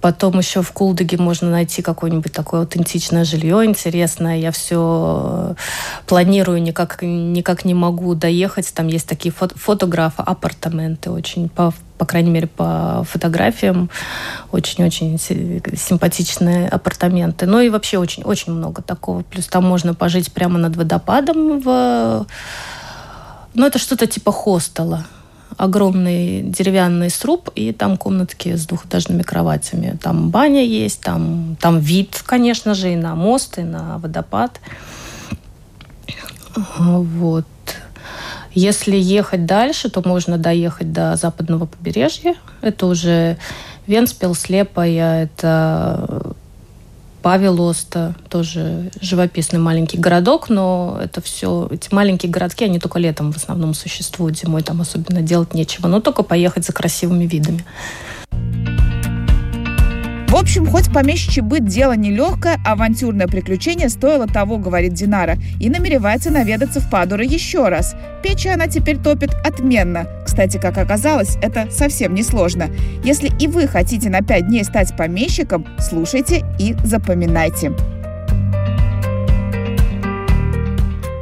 Потом 0.05 0.39
еще 0.39 0.61
в 0.61 0.71
Кулдыге 0.73 1.17
можно 1.17 1.51
найти 1.51 1.81
какое-нибудь 1.81 2.31
такое 2.31 2.61
аутентичное 2.61 3.25
жилье 3.25 3.65
интересное. 3.65 4.37
Я 4.37 4.51
все 4.51 5.55
э, 5.57 6.07
планирую, 6.07 6.61
никак, 6.61 7.01
никак 7.01 7.65
не 7.65 7.73
могу 7.73 8.15
доехать. 8.15 8.71
Там 8.75 8.89
есть 8.89 9.09
такие 9.09 9.33
фото 9.33 9.57
фотографы, 9.57 10.21
апартаменты 10.21 11.11
очень, 11.11 11.49
по, 11.49 11.73
по 12.05 12.09
крайней 12.09 12.31
мере, 12.31 12.47
по 12.47 13.03
фотографиям. 13.09 13.89
Очень-очень 14.53 15.19
симпатичные 15.19 16.69
апартаменты. 16.69 17.47
Ну 17.47 17.61
и 17.61 17.71
вообще 17.71 17.97
очень-очень 17.97 18.53
много 18.53 18.83
такого. 18.83 19.23
Плюс 19.23 19.47
там 19.47 19.65
можно 19.65 19.95
пожить 19.95 20.31
прямо 20.31 20.59
над 20.59 20.77
водопадом. 20.77 21.61
В... 21.61 22.27
Ну 23.55 23.67
это 23.67 23.79
что-то 23.79 24.07
типа 24.07 24.33
хостела 24.33 25.07
огромный 25.57 26.43
деревянный 26.43 27.09
сруб, 27.09 27.49
и 27.55 27.73
там 27.73 27.97
комнатки 27.97 28.55
с 28.55 28.67
двухэтажными 28.67 29.23
кроватями. 29.23 29.97
Там 30.03 30.29
баня 30.31 30.65
есть, 30.65 31.01
там, 31.01 31.57
там 31.59 31.79
вид, 31.79 32.23
конечно 32.27 32.75
же, 32.75 32.93
и 32.93 32.97
на 32.97 33.15
мост, 33.15 33.57
и 33.59 33.63
на 33.63 33.97
водопад. 33.99 34.61
Вот. 36.77 37.47
Если 38.55 38.97
ехать 38.97 39.47
дальше, 39.47 39.91
то 39.91 40.03
можно 40.07 40.39
доехать 40.39 40.93
до 40.93 41.17
западного 41.17 41.67
побережья. 41.67 42.37
Это 42.61 42.87
уже 42.87 43.37
Венспил, 43.87 44.35
Слепая, 44.35 45.25
это 45.25 46.35
Павелоста, 47.23 48.15
тоже 48.29 48.91
живописный 49.01 49.59
маленький 49.59 49.97
городок, 49.97 50.51
но 50.51 51.01
это 51.03 51.23
все, 51.23 51.69
эти 51.71 51.93
маленькие 51.93 52.31
городки, 52.31 52.67
они 52.67 52.79
только 52.79 52.99
летом 52.99 53.33
в 53.33 53.37
основном 53.39 53.73
существуют, 53.73 54.39
зимой 54.39 54.63
там 54.63 54.83
особенно 54.83 55.23
делать 55.23 55.55
нечего, 55.55 55.89
но 55.89 56.01
только 56.01 56.23
поехать 56.23 56.67
за 56.67 56.75
красивыми 56.75 57.25
видами. 57.25 57.65
В 60.35 60.37
общем, 60.37 60.67
хоть 60.67 60.93
помещичий 60.93 61.43
быт 61.43 61.65
дело 61.65 61.95
нелегкое, 61.95 62.59
авантюрное 62.65 63.29
приключение 63.29 63.89
стоило 63.89 64.27
того, 64.27 64.59
говорит 64.59 64.93
Динара, 64.93 65.37
и 65.61 65.71
намеревается 65.71 66.33
наведаться 66.33 66.81
в 66.81 66.91
Падура 66.91 67.25
еще 67.25 67.69
раз. 67.69 67.95
Печи 68.21 68.49
она 68.49 68.67
теперь 68.67 68.99
топит 68.99 69.33
отменно. 69.45 70.09
Кстати, 70.27 70.57
как 70.57 70.77
оказалось, 70.77 71.37
это 71.41 71.71
совсем 71.71 72.15
не 72.15 72.25
сложно. 72.25 72.69
Если 73.05 73.31
и 73.41 73.47
вы 73.47 73.69
хотите 73.69 74.11
на 74.11 74.23
пять 74.23 74.49
дней 74.49 74.65
стать 74.65 74.97
помещиком, 74.97 75.69
слушайте 75.79 76.45
и 76.59 76.75
запоминайте. 76.83 77.73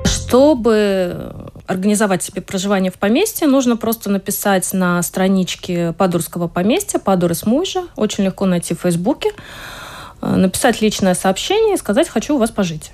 Чтобы 0.06 1.41
организовать 1.72 2.22
себе 2.22 2.40
проживание 2.42 2.92
в 2.92 2.94
поместье, 2.94 3.46
нужно 3.46 3.76
просто 3.76 4.10
написать 4.10 4.72
на 4.72 5.02
страничке 5.02 5.92
Падурского 5.92 6.48
поместья 6.48 6.98
«Падур 6.98 7.32
из 7.32 7.44
Мужа». 7.44 7.84
Очень 7.96 8.24
легко 8.24 8.46
найти 8.46 8.74
в 8.74 8.80
Фейсбуке. 8.80 9.30
Э, 10.20 10.36
написать 10.36 10.80
личное 10.80 11.14
сообщение 11.14 11.74
и 11.74 11.78
сказать 11.78 12.08
«хочу 12.08 12.36
у 12.36 12.38
вас 12.38 12.50
пожить». 12.50 12.92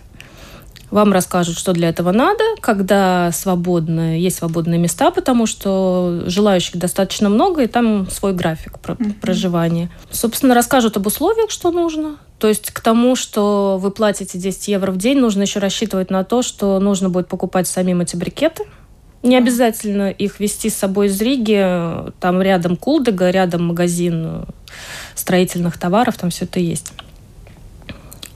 Вам 0.90 1.12
расскажут, 1.12 1.58
что 1.58 1.72
для 1.72 1.90
этого 1.90 2.12
надо, 2.12 2.42
когда 2.60 3.30
свободно, 3.32 4.18
есть 4.18 4.38
свободные 4.38 4.78
места, 4.78 5.10
потому 5.10 5.46
что 5.46 6.22
желающих 6.26 6.76
достаточно 6.76 7.28
много, 7.28 7.62
и 7.62 7.66
там 7.66 8.08
свой 8.10 8.32
график 8.32 8.78
про 8.78 8.94
mm-hmm. 8.94 9.20
проживания. 9.20 9.90
Собственно, 10.10 10.54
расскажут 10.54 10.96
об 10.96 11.06
условиях, 11.06 11.50
что 11.50 11.70
нужно. 11.70 12.16
То 12.38 12.48
есть 12.48 12.70
к 12.70 12.80
тому, 12.80 13.16
что 13.16 13.78
вы 13.80 13.90
платите 13.90 14.38
10 14.38 14.68
евро 14.68 14.90
в 14.90 14.96
день, 14.96 15.18
нужно 15.18 15.42
еще 15.42 15.58
рассчитывать 15.58 16.10
на 16.10 16.24
то, 16.24 16.42
что 16.42 16.78
нужно 16.78 17.10
будет 17.10 17.28
покупать 17.28 17.68
самим 17.68 18.00
эти 18.00 18.16
брикеты. 18.16 18.64
Не 19.22 19.36
обязательно 19.36 20.10
их 20.10 20.38
вести 20.40 20.70
с 20.70 20.76
собой 20.76 21.08
из 21.08 21.20
Риги. 21.20 22.12
Там 22.20 22.40
рядом 22.40 22.76
Кулдыга, 22.76 23.30
рядом 23.30 23.66
магазин 23.66 24.46
строительных 25.16 25.76
товаров, 25.76 26.16
там 26.16 26.30
все 26.30 26.44
это 26.44 26.60
есть. 26.60 26.92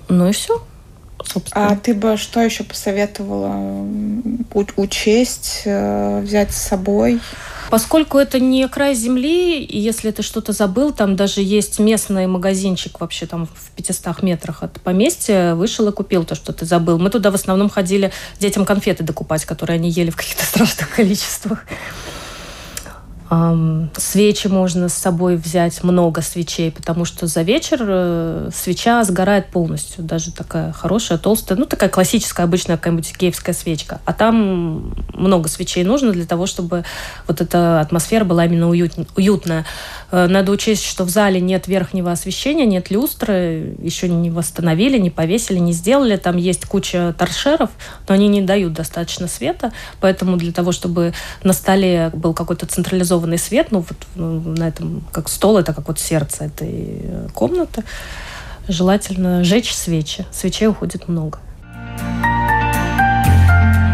Ну 0.08 0.28
и 0.28 0.32
все 0.32 0.60
собственно. 1.26 1.68
А 1.68 1.76
ты 1.76 1.94
бы 1.94 2.16
что 2.16 2.40
еще 2.40 2.64
посоветовала 2.64 3.86
учесть, 4.76 5.62
э, 5.64 6.20
взять 6.20 6.52
с 6.52 6.62
собой? 6.62 7.20
Поскольку 7.70 8.18
это 8.18 8.38
не 8.38 8.68
край 8.68 8.94
земли, 8.94 9.62
и 9.62 9.78
если 9.78 10.10
ты 10.10 10.22
что-то 10.22 10.52
забыл, 10.52 10.92
там 10.92 11.16
даже 11.16 11.40
есть 11.40 11.78
местный 11.78 12.26
магазинчик 12.26 13.00
вообще 13.00 13.24
там 13.24 13.46
в 13.46 13.70
500 13.76 14.22
метрах 14.22 14.62
от 14.62 14.78
поместья, 14.82 15.54
вышел 15.54 15.88
и 15.88 15.92
купил 15.92 16.24
то, 16.24 16.34
что 16.34 16.52
ты 16.52 16.66
забыл. 16.66 16.98
Мы 16.98 17.08
туда 17.08 17.30
в 17.30 17.34
основном 17.34 17.70
ходили 17.70 18.12
детям 18.38 18.66
конфеты 18.66 19.04
докупать, 19.04 19.46
которые 19.46 19.76
они 19.76 19.88
ели 19.88 20.10
в 20.10 20.16
каких-то 20.16 20.44
страшных 20.44 20.90
количествах. 20.94 21.64
Свечи 23.96 24.48
можно 24.48 24.90
с 24.90 24.94
собой 24.94 25.36
взять, 25.36 25.82
много 25.82 26.20
свечей, 26.20 26.70
потому 26.70 27.06
что 27.06 27.26
за 27.26 27.40
вечер 27.40 27.78
э, 27.80 28.50
свеча 28.54 29.02
сгорает 29.04 29.46
полностью. 29.46 30.04
Даже 30.04 30.32
такая 30.32 30.72
хорошая, 30.72 31.16
толстая, 31.16 31.56
ну 31.58 31.64
такая 31.64 31.88
классическая, 31.88 32.42
обычная 32.42 32.76
какая-нибудь 32.76 33.16
киевская 33.16 33.54
свечка. 33.54 34.02
А 34.04 34.12
там 34.12 34.94
много 35.14 35.48
свечей 35.48 35.82
нужно 35.82 36.12
для 36.12 36.26
того, 36.26 36.44
чтобы 36.44 36.84
вот 37.26 37.40
эта 37.40 37.80
атмосфера 37.80 38.24
была 38.24 38.44
именно 38.44 38.68
уют, 38.68 38.92
уютная. 39.16 39.64
Э, 40.10 40.26
надо 40.26 40.52
учесть, 40.52 40.84
что 40.84 41.04
в 41.04 41.08
зале 41.08 41.40
нет 41.40 41.68
верхнего 41.68 42.12
освещения, 42.12 42.66
нет 42.66 42.90
люстры, 42.90 43.76
еще 43.80 44.10
не 44.10 44.30
восстановили, 44.30 44.98
не 44.98 45.10
повесили, 45.10 45.58
не 45.58 45.72
сделали. 45.72 46.16
Там 46.16 46.36
есть 46.36 46.66
куча 46.66 47.14
торшеров, 47.16 47.70
но 48.08 48.14
они 48.14 48.28
не 48.28 48.42
дают 48.42 48.74
достаточно 48.74 49.26
света, 49.26 49.72
поэтому 50.00 50.36
для 50.36 50.52
того, 50.52 50.70
чтобы 50.70 51.14
на 51.42 51.54
столе 51.54 52.10
был 52.12 52.34
какой-то 52.34 52.66
централизованный 52.66 53.21
централизованный 53.22 53.38
свет, 53.38 53.68
ну 53.70 53.80
вот 53.80 53.96
ну, 54.14 54.40
на 54.40 54.68
этом, 54.68 55.02
как 55.12 55.28
стол, 55.28 55.58
это 55.58 55.72
как 55.72 55.88
вот 55.88 55.98
сердце 55.98 56.44
этой 56.44 57.00
э, 57.02 57.28
комнаты. 57.34 57.84
Желательно 58.68 59.44
жечь 59.44 59.74
свечи. 59.74 60.24
Свечей 60.30 60.68
уходит 60.68 61.08
много. 61.08 61.38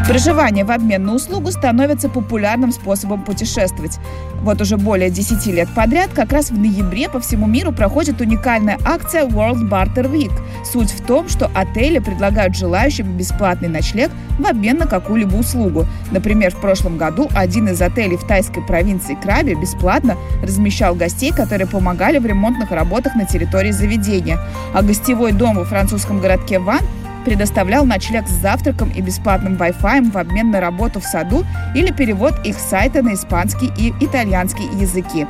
Проживание 0.09 0.65
в 0.65 0.71
обмен 0.71 1.05
на 1.05 1.15
услугу 1.15 1.51
становится 1.51 2.09
популярным 2.09 2.73
способом 2.73 3.25
путешествовать. 3.25 3.99
Вот 4.41 4.59
уже 4.63 4.79
более 4.79 5.11
10 5.11 5.45
лет 5.49 5.69
подряд, 5.77 6.09
как 6.15 6.33
раз 6.33 6.51
в 6.51 6.59
ноябре 6.59 7.11
по 7.11 7.21
всему 7.21 7.47
миру 7.47 7.73
проходит 7.73 8.19
уникальная 8.23 8.79
акция 8.87 9.27
World 9.27 9.69
Barter 9.69 10.11
Week. 10.11 10.33
Суть 10.65 10.93
в 10.93 11.05
том, 11.05 11.29
что 11.29 11.51
отели 11.55 11.99
предлагают 11.99 12.57
желающим 12.57 13.19
бесплатный 13.19 13.69
ночлег 13.69 14.11
в 14.39 14.47
обмен 14.47 14.79
на 14.79 14.87
какую-либо 14.87 15.37
услугу. 15.37 15.85
Например, 16.11 16.55
в 16.55 16.61
прошлом 16.61 16.97
году 16.97 17.29
один 17.35 17.69
из 17.69 17.83
отелей 17.83 18.17
в 18.17 18.27
тайской 18.27 18.63
провинции 18.63 19.15
Краби 19.23 19.53
бесплатно 19.53 20.17
размещал 20.43 20.95
гостей, 20.95 21.33
которые 21.33 21.67
помогали 21.67 22.17
в 22.17 22.25
ремонтных 22.25 22.71
работах 22.71 23.15
на 23.15 23.27
территории 23.27 23.73
заведения. 23.73 24.39
А 24.73 24.81
гостевой 24.81 25.33
дом 25.33 25.57
во 25.57 25.67
французском 25.67 26.19
городке 26.19 26.59
Ван 26.59 26.81
предоставлял 27.25 27.85
ночлег 27.85 28.27
с 28.27 28.41
завтраком 28.41 28.91
и 28.91 29.01
бесплатным 29.01 29.55
Wi-Fi 29.55 30.11
в 30.11 30.17
обмен 30.17 30.51
на 30.51 30.61
работу 30.61 31.01
в 31.01 31.05
саду 31.05 31.45
или 31.75 31.93
перевод 31.93 32.35
их 32.45 32.59
сайта 32.59 33.03
на 33.03 33.15
испанский 33.15 33.71
и 33.79 33.93
итальянский 34.05 34.67
языки. 34.81 35.27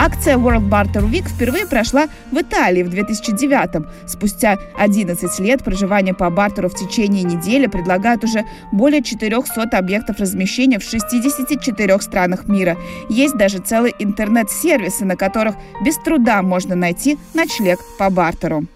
Акция 0.00 0.36
World 0.36 0.68
Barter 0.68 1.02
Week 1.10 1.28
впервые 1.28 1.66
прошла 1.66 2.06
в 2.30 2.40
Италии 2.40 2.84
в 2.84 2.88
2009 2.88 3.84
Спустя 4.06 4.56
11 4.78 5.40
лет 5.40 5.64
проживания 5.64 6.14
по 6.14 6.30
бартеру 6.30 6.68
в 6.68 6.74
течение 6.74 7.24
недели 7.24 7.66
предлагают 7.66 8.22
уже 8.22 8.44
более 8.70 9.02
400 9.02 9.76
объектов 9.76 10.20
размещения 10.20 10.78
в 10.78 10.84
64 10.84 12.00
странах 12.00 12.46
мира. 12.46 12.76
Есть 13.08 13.36
даже 13.36 13.58
целые 13.58 13.92
интернет-сервисы, 13.98 15.04
на 15.04 15.16
которых 15.16 15.56
без 15.84 15.96
труда 15.96 16.42
можно 16.42 16.76
найти 16.76 17.18
ночлег 17.34 17.80
по 17.98 18.08
бартеру. 18.08 18.66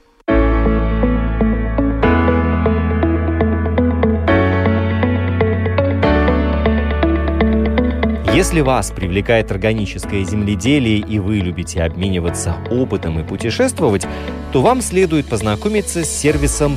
Если 8.42 8.60
вас 8.60 8.90
привлекает 8.90 9.52
органическое 9.52 10.24
земледелие 10.24 10.98
и 10.98 11.20
вы 11.20 11.36
любите 11.36 11.80
обмениваться 11.80 12.56
опытом 12.72 13.20
и 13.20 13.22
путешествовать, 13.22 14.04
то 14.50 14.62
вам 14.62 14.82
следует 14.82 15.26
познакомиться 15.26 16.04
с 16.04 16.10
сервисом 16.10 16.76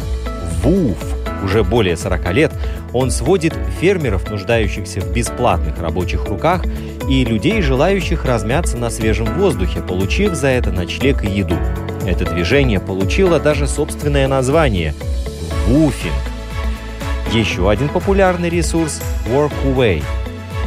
ВУФ. 0.62 1.44
Уже 1.44 1.64
более 1.64 1.98
40 1.98 2.34
лет 2.34 2.54
он 2.94 3.10
сводит 3.10 3.56
фермеров, 3.82 4.30
нуждающихся 4.30 5.02
в 5.02 5.12
бесплатных 5.12 5.82
рабочих 5.82 6.28
руках, 6.28 6.64
и 7.10 7.26
людей, 7.26 7.64
желающих 7.64 8.26
размяться 8.26 8.78
на 8.78 8.92
свежем 8.92 9.26
воздухе, 9.34 9.82
получив 9.82 10.36
за 10.36 10.50
это 10.50 10.72
ночлег 10.72 11.24
и 11.24 11.32
еду. 11.32 11.58
Это 12.06 12.26
движение 12.26 12.80
получило 12.80 13.40
даже 13.40 13.68
собственное 13.68 14.28
название– 14.28 14.94
«Вуфинг». 15.68 16.14
Еще 17.34 17.68
один 17.68 17.90
популярный 17.90 18.50
ресурс– 18.50 19.02
Workaway– 19.28 20.04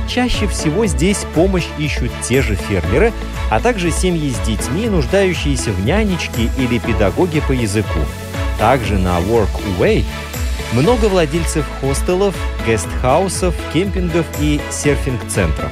Чаще 0.09 0.47
всего 0.49 0.87
здесь 0.87 1.27
помощь 1.35 1.67
ищут 1.79 2.11
те 2.23 2.41
же 2.41 2.55
фермеры, 2.55 3.13
а 3.51 3.61
также 3.61 3.91
семьи 3.91 4.31
с 4.31 4.39
детьми, 4.47 4.89
нуждающиеся 4.89 5.71
в 5.71 5.85
нянечке 5.85 6.51
или 6.57 6.79
педагоге 6.79 7.43
по 7.43 7.53
языку. 7.53 8.01
Также 8.59 8.97
на 8.97 9.19
Workaway 9.21 10.05
много 10.73 11.07
владельцев 11.07 11.67
хостелов, 11.81 12.35
гестхаусов, 12.67 13.55
кемпингов 13.73 14.27
и 14.41 14.61
серфинг-центров. 14.71 15.71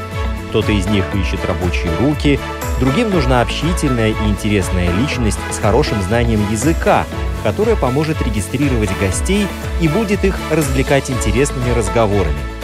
Кто-то 0.51 0.71
из 0.71 0.87
них 0.87 1.05
ищет 1.15 1.45
рабочие 1.47 1.91
руки, 2.01 2.39
другим 2.79 3.11
нужна 3.11 3.41
общительная 3.41 4.11
и 4.11 4.29
интересная 4.29 4.93
личность 4.93 5.39
с 5.51 5.59
хорошим 5.59 6.01
знанием 6.03 6.41
языка, 6.53 7.05
которая 7.43 7.77
поможет 7.77 8.21
регистрировать 8.23 8.91
гостей 9.01 9.47
и 9.81 9.89
будет 9.89 10.25
их 10.25 10.37
развлекать 10.51 11.11
интересными 11.11 11.71
разговорами. 11.71 12.56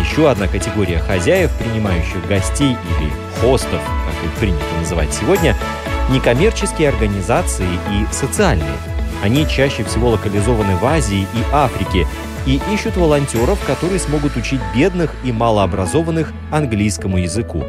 Еще 0.00 0.30
одна 0.30 0.48
категория 0.48 0.98
хозяев, 0.98 1.50
принимающих 1.58 2.26
гостей 2.26 2.70
или 2.98 3.10
хостов, 3.40 3.80
как 3.80 4.24
их 4.24 4.38
принято 4.38 4.64
называть 4.78 5.12
сегодня, 5.12 5.54
некоммерческие 6.10 6.88
организации 6.88 7.68
и 7.92 8.12
социальные. 8.12 8.76
Они 9.22 9.46
чаще 9.46 9.84
всего 9.84 10.08
локализованы 10.10 10.76
в 10.76 10.84
Азии 10.86 11.22
и 11.34 11.44
Африке 11.52 12.06
и 12.46 12.60
ищут 12.72 12.96
волонтеров, 12.96 13.62
которые 13.66 14.00
смогут 14.00 14.36
учить 14.36 14.60
бедных 14.74 15.14
и 15.22 15.32
малообразованных 15.32 16.32
английскому 16.50 17.18
языку. 17.18 17.62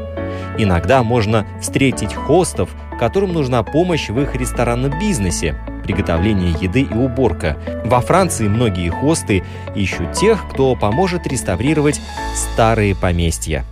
Иногда 0.57 1.03
можно 1.03 1.45
встретить 1.61 2.13
хостов, 2.13 2.69
которым 2.97 3.33
нужна 3.33 3.63
помощь 3.63 4.09
в 4.09 4.19
их 4.19 4.35
ресторанном 4.35 4.97
бизнесе, 4.99 5.55
приготовление 5.91 6.55
еды 6.59 6.81
и 6.81 6.93
уборка. 6.93 7.57
Во 7.83 7.99
Франции 7.99 8.47
многие 8.47 8.89
хосты 8.89 9.43
ищут 9.75 10.13
тех, 10.13 10.47
кто 10.49 10.75
поможет 10.75 11.27
реставрировать 11.27 11.99
старые 12.33 12.95
поместья. 12.95 13.65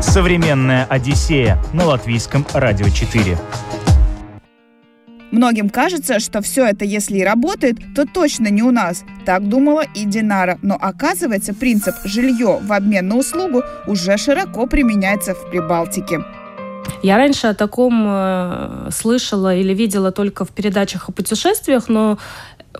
Современная 0.00 0.86
Одиссея 0.86 1.58
на 1.74 1.84
латвийском 1.84 2.46
радио 2.54 2.88
4. 2.88 3.36
Многим 5.32 5.68
кажется, 5.68 6.18
что 6.18 6.40
все 6.40 6.64
это, 6.64 6.86
если 6.86 7.18
и 7.18 7.24
работает, 7.24 7.76
то 7.94 8.06
точно 8.06 8.48
не 8.48 8.62
у 8.62 8.70
нас. 8.70 9.04
Так 9.26 9.46
думала 9.46 9.82
и 9.94 10.04
Динара. 10.06 10.58
Но 10.62 10.78
оказывается, 10.80 11.52
принцип 11.52 11.94
«жилье 12.04 12.58
в 12.62 12.72
обмен 12.72 13.08
на 13.08 13.16
услугу» 13.16 13.62
уже 13.86 14.16
широко 14.16 14.66
применяется 14.66 15.34
в 15.34 15.50
Прибалтике. 15.50 16.20
Я 17.02 17.16
раньше 17.16 17.46
о 17.46 17.54
таком 17.54 18.04
э, 18.08 18.90
слышала 18.92 19.54
или 19.54 19.74
видела 19.74 20.12
только 20.12 20.44
в 20.44 20.50
передачах 20.50 21.08
о 21.08 21.12
путешествиях, 21.12 21.88
но 21.88 22.18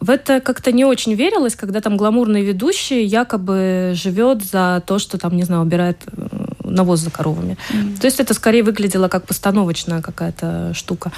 в 0.01 0.11
это 0.11 0.41
как-то 0.41 0.73
не 0.73 0.85
очень 0.85 1.15
верилось, 1.15 1.55
когда 1.55 1.81
там 1.81 1.97
гламурный 1.97 2.43
ведущий 2.43 3.05
якобы 3.05 3.93
живет 3.95 4.45
за 4.45 4.83
то, 4.87 4.99
что 4.99 5.19
там, 5.19 5.37
не 5.37 5.45
знаю, 5.45 5.63
убирает 5.63 5.99
э, 6.07 6.27
навоз 6.65 7.01
за 7.01 7.11
коровами. 7.11 7.57
Mm-hmm. 7.73 8.01
То 8.01 8.07
есть 8.07 8.21
это 8.21 8.35
скорее 8.35 8.63
выглядело 8.63 9.09
как 9.09 9.27
постановочная 9.27 10.03
какая-то 10.03 10.73
штука. 10.75 11.13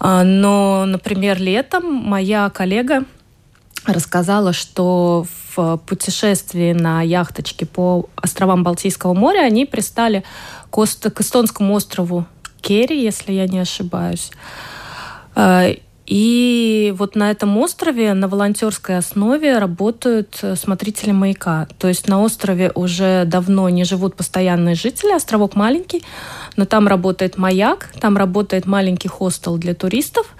А, 0.00 0.24
но, 0.24 0.84
например, 0.86 1.40
летом 1.40 1.94
моя 1.94 2.50
коллега 2.50 3.04
рассказала, 3.84 4.52
что 4.52 5.26
в 5.54 5.78
путешествии 5.86 6.72
на 6.72 7.02
яхточке 7.02 7.66
по 7.66 8.08
островам 8.16 8.62
Балтийского 8.62 9.14
моря 9.14 9.40
они 9.40 9.66
пристали 9.66 10.24
к, 10.70 10.84
к 10.84 11.20
эстонскому 11.20 11.74
острову 11.74 12.26
Керри, 12.60 13.02
если 13.02 13.32
я 13.32 13.46
не 13.46 13.60
ошибаюсь. 13.60 14.30
А, 15.34 15.68
и 16.08 16.94
вот 16.96 17.16
на 17.16 17.30
этом 17.30 17.56
острове 17.58 18.14
на 18.14 18.28
волонтерской 18.28 18.96
основе 18.96 19.58
работают 19.58 20.42
смотрители 20.56 21.12
маяка. 21.12 21.68
То 21.78 21.88
есть 21.88 22.08
на 22.08 22.22
острове 22.22 22.72
уже 22.74 23.24
давно 23.26 23.68
не 23.68 23.84
живут 23.84 24.16
постоянные 24.16 24.74
жители, 24.74 25.12
островок 25.12 25.54
маленький, 25.54 26.02
но 26.56 26.64
там 26.64 26.88
работает 26.88 27.36
маяк, 27.36 27.90
там 28.00 28.16
работает 28.16 28.64
маленький 28.64 29.08
хостел 29.08 29.58
для 29.58 29.74
туристов. 29.74 30.34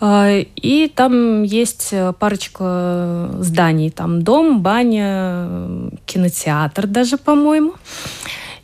А, 0.00 0.30
и 0.56 0.88
там 0.88 1.42
есть 1.42 1.94
парочка 2.18 3.30
зданий. 3.40 3.90
Там 3.90 4.22
дом, 4.22 4.62
баня, 4.62 5.90
кинотеатр 6.06 6.86
даже, 6.86 7.16
по-моему. 7.16 7.74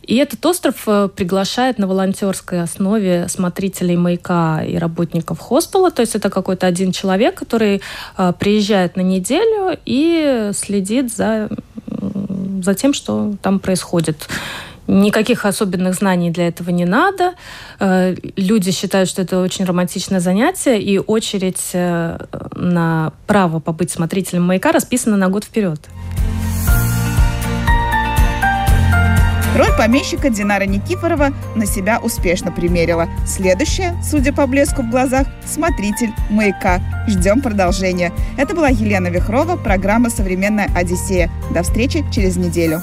И 0.02 0.16
этот 0.16 0.44
остров 0.44 0.82
э, 0.86 1.08
приглашает 1.14 1.78
на 1.78 1.86
волонтерской 1.86 2.62
основе 2.62 3.28
смотрителей 3.28 3.96
маяка 3.96 4.62
и 4.64 4.76
работников 4.76 5.38
хостела. 5.38 5.90
То 5.90 6.02
есть 6.02 6.16
это 6.16 6.28
какой-то 6.28 6.66
один 6.66 6.92
человек, 6.92 7.36
который 7.36 7.82
э, 8.18 8.32
приезжает 8.38 8.96
на 8.96 9.02
неделю 9.02 9.78
и 9.86 10.50
следит 10.54 11.14
за, 11.14 11.48
за 12.62 12.74
тем, 12.74 12.94
что 12.94 13.34
там 13.42 13.60
происходит. 13.60 14.28
Никаких 14.86 15.44
особенных 15.44 15.94
знаний 15.94 16.30
для 16.30 16.48
этого 16.48 16.70
не 16.70 16.84
надо. 16.84 17.34
Э, 17.80 18.14
люди 18.36 18.72
считают, 18.72 19.08
что 19.08 19.22
это 19.22 19.40
очень 19.40 19.64
романтичное 19.64 20.20
занятие, 20.20 20.80
и 20.80 20.98
очередь 20.98 21.70
на 21.72 23.12
право 23.26 23.60
побыть 23.60 23.90
смотрителем 23.90 24.44
маяка 24.44 24.72
расписана 24.72 25.16
на 25.16 25.28
год 25.28 25.44
вперед. 25.44 25.80
Роль 29.54 29.76
помещика 29.76 30.30
Динара 30.30 30.64
Никифорова 30.64 31.30
на 31.54 31.66
себя 31.66 32.00
успешно 32.00 32.50
примерила. 32.50 33.06
Следующая, 33.26 33.94
судя 34.02 34.32
по 34.32 34.46
блеску 34.46 34.80
в 34.82 34.90
глазах, 34.90 35.26
смотритель 35.44 36.10
маяка. 36.30 36.80
Ждем 37.06 37.42
продолжения. 37.42 38.12
Это 38.38 38.54
была 38.54 38.68
Елена 38.68 39.08
Вихрова, 39.08 39.56
программа 39.56 40.08
«Современная 40.08 40.70
Одиссея». 40.74 41.30
До 41.52 41.62
встречи 41.62 42.02
через 42.10 42.36
неделю. 42.36 42.82